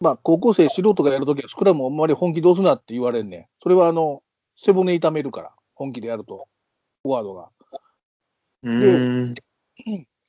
[0.00, 3.46] まあ、高校生、素人がやるときは、スクラムあんまり本気どうすなって言われんねん。
[3.60, 4.22] それは、あの、
[4.56, 6.46] 背骨痛めるから、本気でやると、
[7.02, 7.50] フォワードが。
[8.62, 9.34] うーん。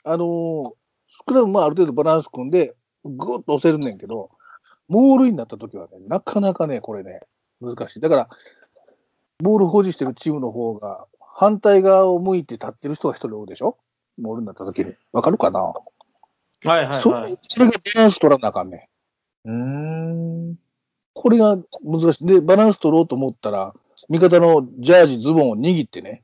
[0.06, 0.72] あのー
[1.16, 2.74] スクラムもある程度バランス組んで、
[3.06, 4.32] ぐーっと押せるねんけど、
[4.88, 7.20] モールになったときはね、なかなかね、これね、
[7.62, 8.00] 難しい。
[8.00, 8.30] だから、
[9.40, 13.78] ボール保持してるチームの方が、反対側を向いて立ってる人が一人おるでしょ？
[14.22, 14.94] モールになったときに。
[15.12, 15.74] わかるかな、は
[16.64, 17.38] いはいそはい。
[17.42, 18.90] それがバランス取らなあかんね
[19.46, 19.50] ん。
[19.50, 20.56] うーん。
[21.16, 22.26] これが難しい。
[22.26, 23.74] で、バランス取ろうと思ったら、
[24.10, 26.24] 味方のジャージ、ズボンを握ってね、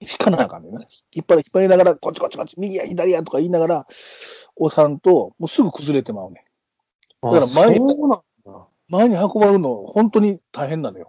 [0.00, 0.82] 引かなあかんねんな。
[1.12, 3.86] 引っ張り、引っ張りながら、こっちこっちこっち、右や左やとか言いながら、
[4.56, 6.44] 押さんと、もうすぐ崩れてまうね
[7.22, 7.32] ん。
[7.32, 7.96] だから前に。
[8.88, 11.08] 前に運ばれるの、本当に大変なのよ。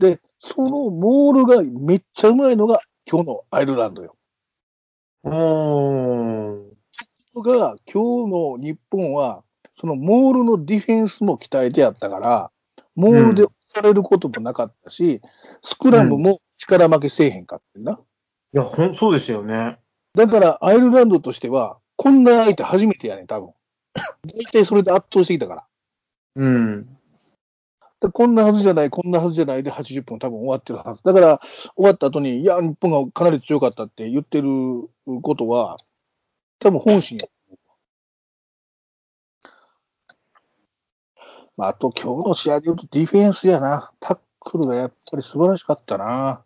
[0.00, 4.16] で、そのモールがめっちゃうまいのが今日のアイルランドよ。
[5.24, 6.70] うーん。
[7.42, 9.44] が、今日の日本は、
[9.78, 12.50] そのモールのディフェンスも鍛えてやったから、
[12.96, 15.20] モールで押されることもなかったし、
[15.62, 18.00] スクラムも力負けせえへんかってんな。
[18.54, 19.78] いや、ほん、そうでしたよね。
[20.14, 23.52] だから、アイルランドとしては、こんな相手初めてやねん、多分。
[24.24, 25.66] 大体それで圧倒してきたから。
[26.36, 26.99] うん。
[28.00, 31.02] でこんなはずじゃない、こんなはずじゃないで80分多分終わってるはず。
[31.04, 31.40] だから、
[31.76, 34.48] 終わった後に、いや、日本がかなり強かったって言ってる
[35.22, 35.78] ことは、
[36.58, 37.28] 多分本心や。
[41.56, 43.92] まあ、あと今日の試合で言うとディフェンスやな。
[44.00, 46.42] タックルがやっぱり素晴らしかったな。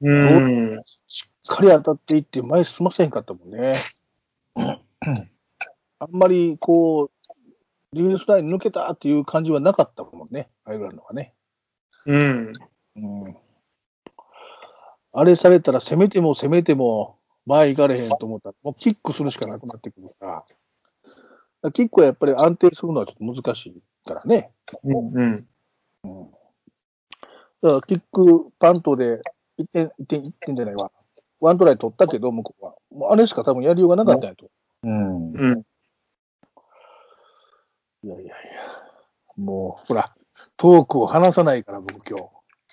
[0.00, 0.82] うん。
[1.06, 3.74] しっかり当たっていって前進ませへんかったもんね。
[5.98, 7.13] あんまりこう、
[7.94, 11.32] ディフェンスライン抜けたっていう感じはなかったもんね、アイルランドはね。
[12.06, 12.52] うん。
[12.96, 13.36] うん
[15.16, 20.46] あれされたら攻めても攻めても前行かれへんと思ったら、もうキックするしかなくなってくるから、だか
[21.62, 24.50] らキックはやっぱり安定するのはちょっと難しいからね。
[24.82, 25.46] うん。
[27.62, 29.20] だからキックパントで
[29.58, 30.90] 1点、1点、1点じゃないわ。
[31.38, 32.74] ワントライ取ったけど、向こうは。
[32.90, 34.50] もうあれしか多分やりようがなかったんやと。
[34.82, 35.32] うん。
[35.32, 35.62] うん。
[38.04, 38.34] いやいやいや。
[39.36, 40.14] もう、ほら、
[40.56, 42.28] トークを話さないから、僕今日。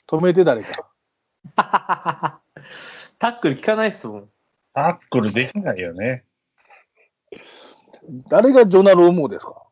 [0.07, 0.89] 止めて誰か。
[3.17, 4.29] タックル効かないっすもん。
[4.73, 6.25] タックルできないよね。
[8.29, 9.63] 誰がジョナローモーですか？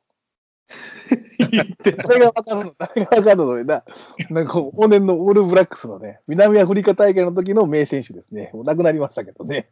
[1.51, 2.73] 言って誰がわかるの？
[2.77, 3.63] 誰がわかるの？
[3.65, 3.83] な、
[4.29, 8.51] なんか、往年のオールブラックスのね、南アフリカ大会の時の名選手ですね。
[8.53, 9.69] もう亡くなりましたけどね。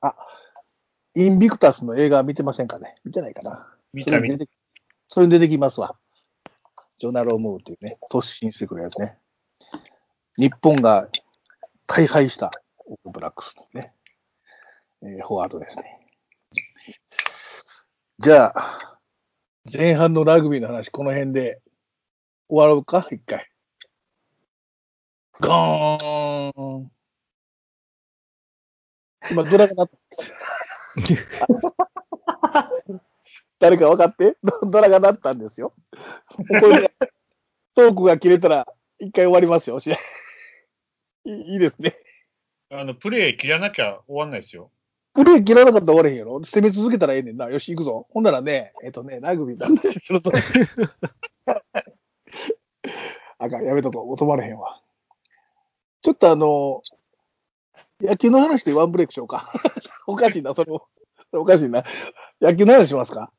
[0.00, 0.14] あ、
[1.14, 2.96] インビクタスの映画見てませんかね？
[3.04, 3.72] 見てないかな。
[3.96, 4.36] 見た見た。
[4.36, 4.50] それ出て
[5.08, 5.96] それに出てきますわ。
[6.98, 9.18] ジョナロー・ムーっていうね、突進してくるやつね。
[10.36, 11.08] 日本が
[11.86, 12.50] 大敗した
[12.84, 13.94] オールブラックスのね、
[15.02, 15.98] えーフォワードですね。
[18.18, 18.98] じゃあ、
[19.72, 21.62] 前半のラグビーの話、この辺で
[22.48, 23.48] 終わろうか、一回。
[25.40, 26.90] ゴーン
[29.30, 29.96] 今、ドラが鳴った。
[33.58, 34.36] 誰か分かって？
[34.42, 35.72] ド ドラが鳴ったんですよ。
[36.28, 36.44] こ
[37.74, 38.66] トークが切れたら、
[38.98, 39.98] 一回終わりますよ、試合。
[41.24, 41.94] いいですね。
[42.70, 44.70] あの、プレー切らなきゃ終わんないですよ。
[45.14, 46.40] プレー切らなかったら終われへんやろ？
[46.40, 47.48] 攻め続けたらええねんな。
[47.50, 48.06] よし、行くぞ。
[48.10, 50.30] ほんならね、えっとね、ラグビーだってすると。
[53.38, 54.14] あかん、やめとこう。
[54.14, 54.80] 止まれへんわ。
[56.02, 56.82] ちょっとあの、
[58.00, 59.50] 野球の話でワンブレイクしようか。
[60.06, 60.86] おかしいな、それも。
[61.32, 61.84] おかしいな。
[62.40, 63.32] 野球の話しますか？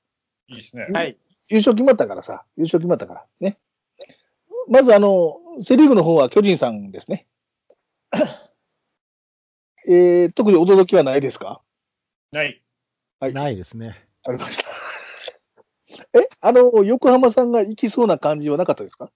[0.49, 0.87] いいですね。
[0.93, 1.17] はい。
[1.49, 3.25] 優勝決まったからさ、優勝決まったから。
[3.39, 3.57] ね。
[4.69, 7.25] まずあの、セリーグの方は巨人さんですね。
[9.87, 11.61] えー、特に驚きはないですか？
[12.31, 12.61] ない。
[13.19, 13.33] はい。
[13.33, 14.07] ないですね。
[14.25, 14.65] ありました。
[16.19, 19.11] え、あの、横浜さんが行きそうな感じはなかったですか？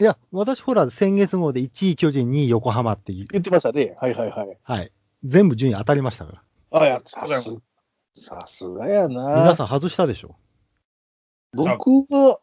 [0.00, 3.96] いや、私ほら、先月号で1位巨人、2位横浜っていう、言ってましたね。
[4.00, 4.58] はいはいはい。
[4.62, 4.92] はい。
[5.24, 6.80] 全部順位当たりましたから。
[6.80, 7.50] あ、いや、さす
[8.18, 9.22] さすがやな。
[9.36, 10.36] 皆さん外したでしょ。
[11.52, 12.40] 僕は、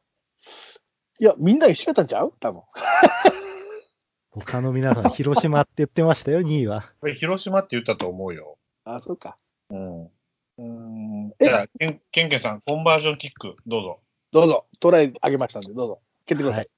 [1.20, 2.34] いや、みんな一緒やったんちゃう？
[2.40, 2.62] 多分。
[4.32, 6.92] 他の皆さん、広島って言ってましたよ、2位は。
[7.00, 8.58] これ広島って言ったと思うよ。
[8.84, 9.38] あ、そうか。
[9.70, 10.04] うん。
[10.06, 11.34] うーん。
[11.40, 14.00] え、じゃあ、ケンケンケンさん、コンバージョンキック、どうぞ。
[14.32, 14.66] どうぞ。
[14.82, 16.02] トライあげましたんで、どうぞ。
[16.26, 16.70] 蹴ってください。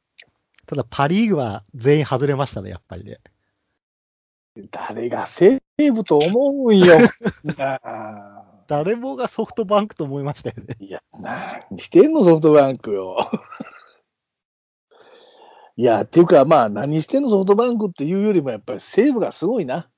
[0.68, 3.20] ただ、パ・リーグは全員外れましたね、やっぱりね。
[4.72, 6.98] 誰がセーブと思うんよ。
[8.68, 10.76] 誰もがソフトバンクと思いましたよね。
[10.80, 13.18] いや、何してんの、ソフトバンクよ。
[15.78, 19.90] いや、っていうか、まあ、何してんの、ソフトバンクっていうよりも、やっぱり西武がすごいな。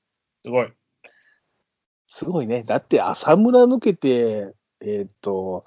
[0.44, 0.72] すごい。
[2.06, 2.62] すごいね。
[2.64, 5.64] だって、浅村抜けて、えーっと、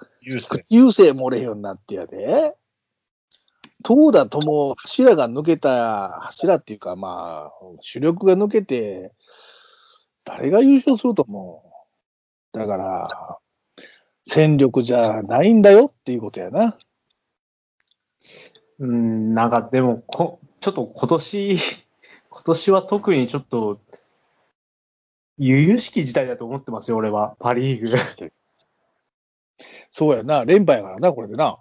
[0.69, 2.55] 優勢漏れへんようになってやで。
[3.83, 7.51] 投打とも柱が抜けた、柱っていうか、まあ、
[7.81, 9.11] 主力が抜けて、
[10.23, 11.72] 誰が優勝すると思う？
[12.53, 13.39] だから、
[14.23, 16.77] 戦力じゃないんだよっていうことやな。
[18.79, 21.55] うん、なんかでもこ、ちょっと今年、
[22.29, 23.77] 今年は特にちょっと、
[25.37, 27.35] 由々しき事態だと思ってますよ、俺は。
[27.39, 27.97] パリーグ。
[29.91, 30.45] そうやな。
[30.45, 31.59] 連覇やからな、これでな。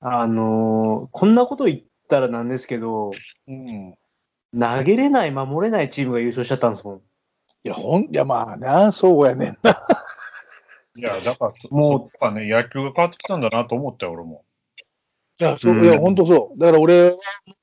[0.00, 3.12] あのーこんなこと言ったらなんですけど、
[3.46, 3.90] うん。
[3.90, 3.94] い
[4.58, 7.02] 投げれない、守れないチームが優勝しちゃったんですもん。
[7.64, 9.72] や、ほん、いや、まあな、そうやねんな。
[10.96, 14.44] いや、だから、もうかね、野球が変わってきたんだなと思ったよ、俺も。
[15.40, 16.58] いや、そう、うんいや、本当そう。
[16.58, 17.16] だから俺は、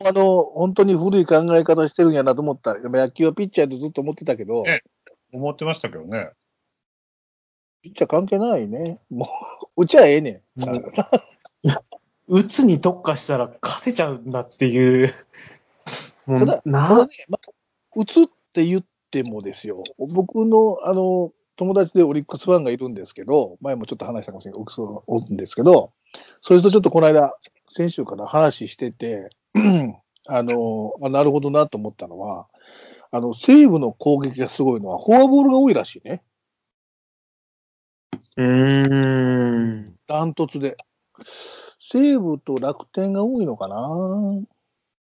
[0.06, 2.72] あの、本当に古い考え方してるんやなと思った。
[2.72, 4.82] やっぱ野球はピッチャーでずっと思ってたけど、え
[5.32, 6.32] 思ってましたけどね。
[7.82, 9.00] ピッチャー関係ないね。
[9.10, 9.30] も
[9.78, 10.60] う、うちはええねん。
[10.60, 10.68] も
[12.28, 15.14] 打つに特化したら勝てちゃうんだっていう。
[16.26, 17.52] もただ、ただね、まあ、
[17.96, 19.84] 打つって言ってもですよ、
[20.16, 25.92] 僕の、あの、友達でオリックスファンがいるんですけど、前もちょっと話したかもしれない、オリックスファンがおるんですけど、
[26.40, 27.34] それとちょっとこの間、
[27.70, 29.30] 先週から話してて、
[30.28, 32.48] あの、あなるほどなと思ったのは、
[33.12, 36.24] あの、西武の攻撃がすごいのは、フォアボールが多いらしいね。
[38.38, 39.96] うーん。
[40.08, 40.78] ダントツで。
[41.80, 43.78] 西武と楽天が多いのかな？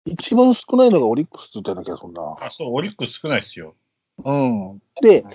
[0.06, 2.36] 一番少ないのがオリックスって言ったような気がするな。
[2.40, 3.76] あ、そう、オリックス少ないっすよ。
[4.24, 4.32] う
[4.76, 4.82] ん。
[5.02, 5.26] で、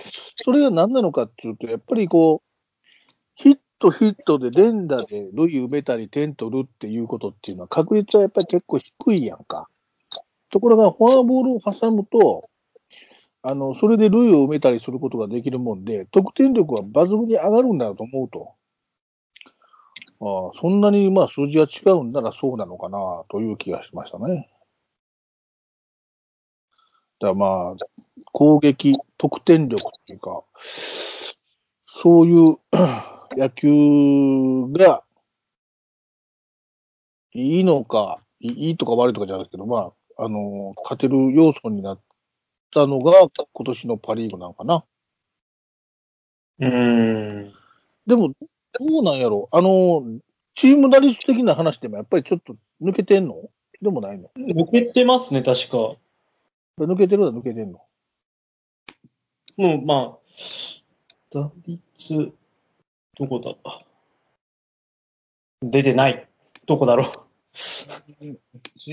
[0.43, 2.47] それが何なのかっていうと、やっぱりこう、
[3.35, 9.67] ヒットヒットで連打で塁埋めたり点取るっていうことっていうのは確率はやっぱり結構低いやんか。
[10.49, 12.49] ところがフォアボールを挟むと、
[13.43, 18.53] あの、それで塁を埋めたりすることができるもんで、得点力は抜群に上がるんだと思うと。
[20.19, 24.49] ああそんなにまあ数字が違うんならそうなのかなという気がしましたね。
[27.19, 28.06] だまあ、
[28.37, 30.43] 攻撃、得点力っていうか、
[31.87, 32.57] そういう
[33.35, 35.03] 野球が
[37.33, 41.99] いいのか、いいいとか悪いとかじゃないですけど、まあ、あの、勝てる要素になっ
[42.71, 43.13] たのが
[43.53, 44.85] 今年のパ・リーグなのかな。
[46.59, 47.53] うーん。
[48.05, 48.35] でも、
[48.79, 50.03] どうなんやろあの、
[50.53, 53.49] チーム打率的な話でもやっぱりちょっと抜けてんの？
[53.81, 54.29] でもないの？
[54.37, 55.95] 抜けてますね、確か。
[56.77, 57.81] 抜けてるのは抜けてんの？
[59.57, 60.17] もう、まあ、
[61.31, 62.31] 打率、
[63.17, 63.55] どこだ？
[65.63, 66.27] 出てない。
[66.67, 67.09] どこだろう。
[67.51, 67.87] チ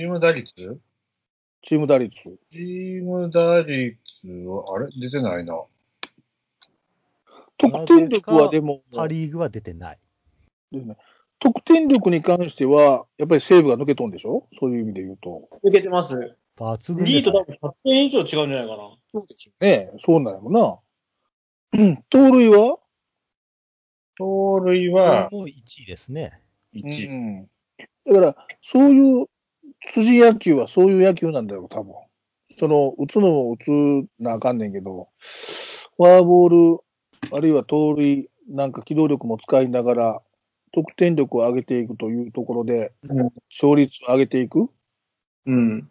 [0.00, 0.80] ーム打率？
[1.62, 2.14] チーム打率。
[2.50, 3.98] チーム打率
[4.46, 4.88] は、あれ？
[4.98, 5.62] 出てないな。
[7.58, 9.98] 得点力はでも、パ・リーグは出てない。
[11.40, 14.48] 得点力に関しては、やっぱり西武が抜けとんでしょ？
[14.58, 15.46] そういう意味で言うと。
[15.62, 16.36] 抜けてます。
[16.56, 18.96] 抜群2位と多分100点以上違うんじゃないかな。
[19.12, 19.90] そうですよね。
[19.98, 20.78] そうなんやもんな。
[21.72, 21.96] うん。
[22.08, 22.78] 盗塁は？
[24.16, 25.28] 盗塁は？
[25.32, 25.52] もう1
[25.82, 26.40] 位ですね。
[26.74, 27.10] う1。
[27.10, 27.48] ん。
[28.06, 29.26] だから、そういう、
[29.92, 31.94] 辻野球はそういう野球なんだよ、多分。
[32.58, 35.08] その、打つのも打つなあかんねんけど、
[35.96, 36.84] フォアボール、
[37.32, 40.22] あるいは盗塁、なんか機動力も使いながら、
[40.72, 44.68] 得点力を上げていくというところで、うん勝率を上げていく。
[45.46, 45.90] うん。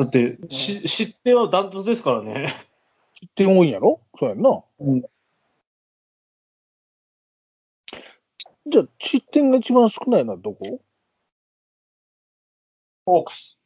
[0.00, 2.46] だって、し失点はダントツですからね。
[3.12, 4.00] 失点多いんやろ？
[4.18, 4.62] そうやんな。
[4.78, 5.02] うん
[8.66, 10.80] じゃあ、失点が一番少ないのはどこ？
[13.04, 13.58] ホークス。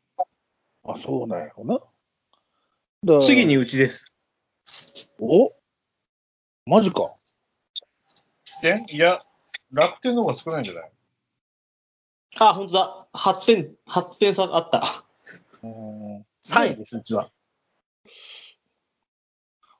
[0.84, 1.64] あ、そうなんやろ
[3.06, 3.20] な。
[3.20, 4.12] 次にうちです。
[5.20, 5.52] お？
[6.66, 7.14] マジか。
[8.60, 9.20] 点いや、
[9.70, 10.90] 楽天の方が少ないんじゃない？
[12.38, 13.08] あ、本当だ。
[13.12, 15.04] 8点、8点差あった。
[15.64, 17.24] うん3位です、うちは。
[17.24, 17.34] だか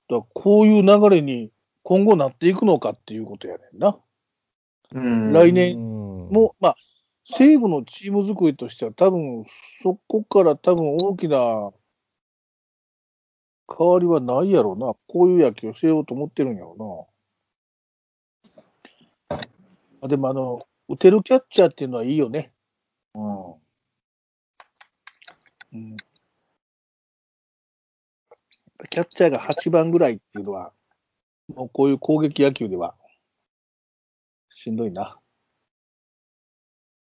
[0.08, 1.50] らこういう流れに
[1.82, 3.98] 今後なっていくのかっていうことやねんな。
[4.94, 6.76] うん来年うんもう、まあ、
[7.24, 9.44] 西武のチーム作りとしては多分、
[9.82, 11.72] そこから多分大きな
[13.76, 14.94] 変わりはないやろうな。
[15.08, 17.08] こういう野球をしようと思ってるんやろ
[19.30, 19.38] うな。
[20.02, 22.52] あでも、あの、打てるキャッチャーっていうのはいいよね。
[23.14, 23.63] うん。
[25.74, 25.96] うん。
[28.90, 30.72] キャッチャーが8番ぐらいっていうのは、
[31.48, 32.94] もうこういう攻撃野球では
[34.50, 35.18] しんどいな。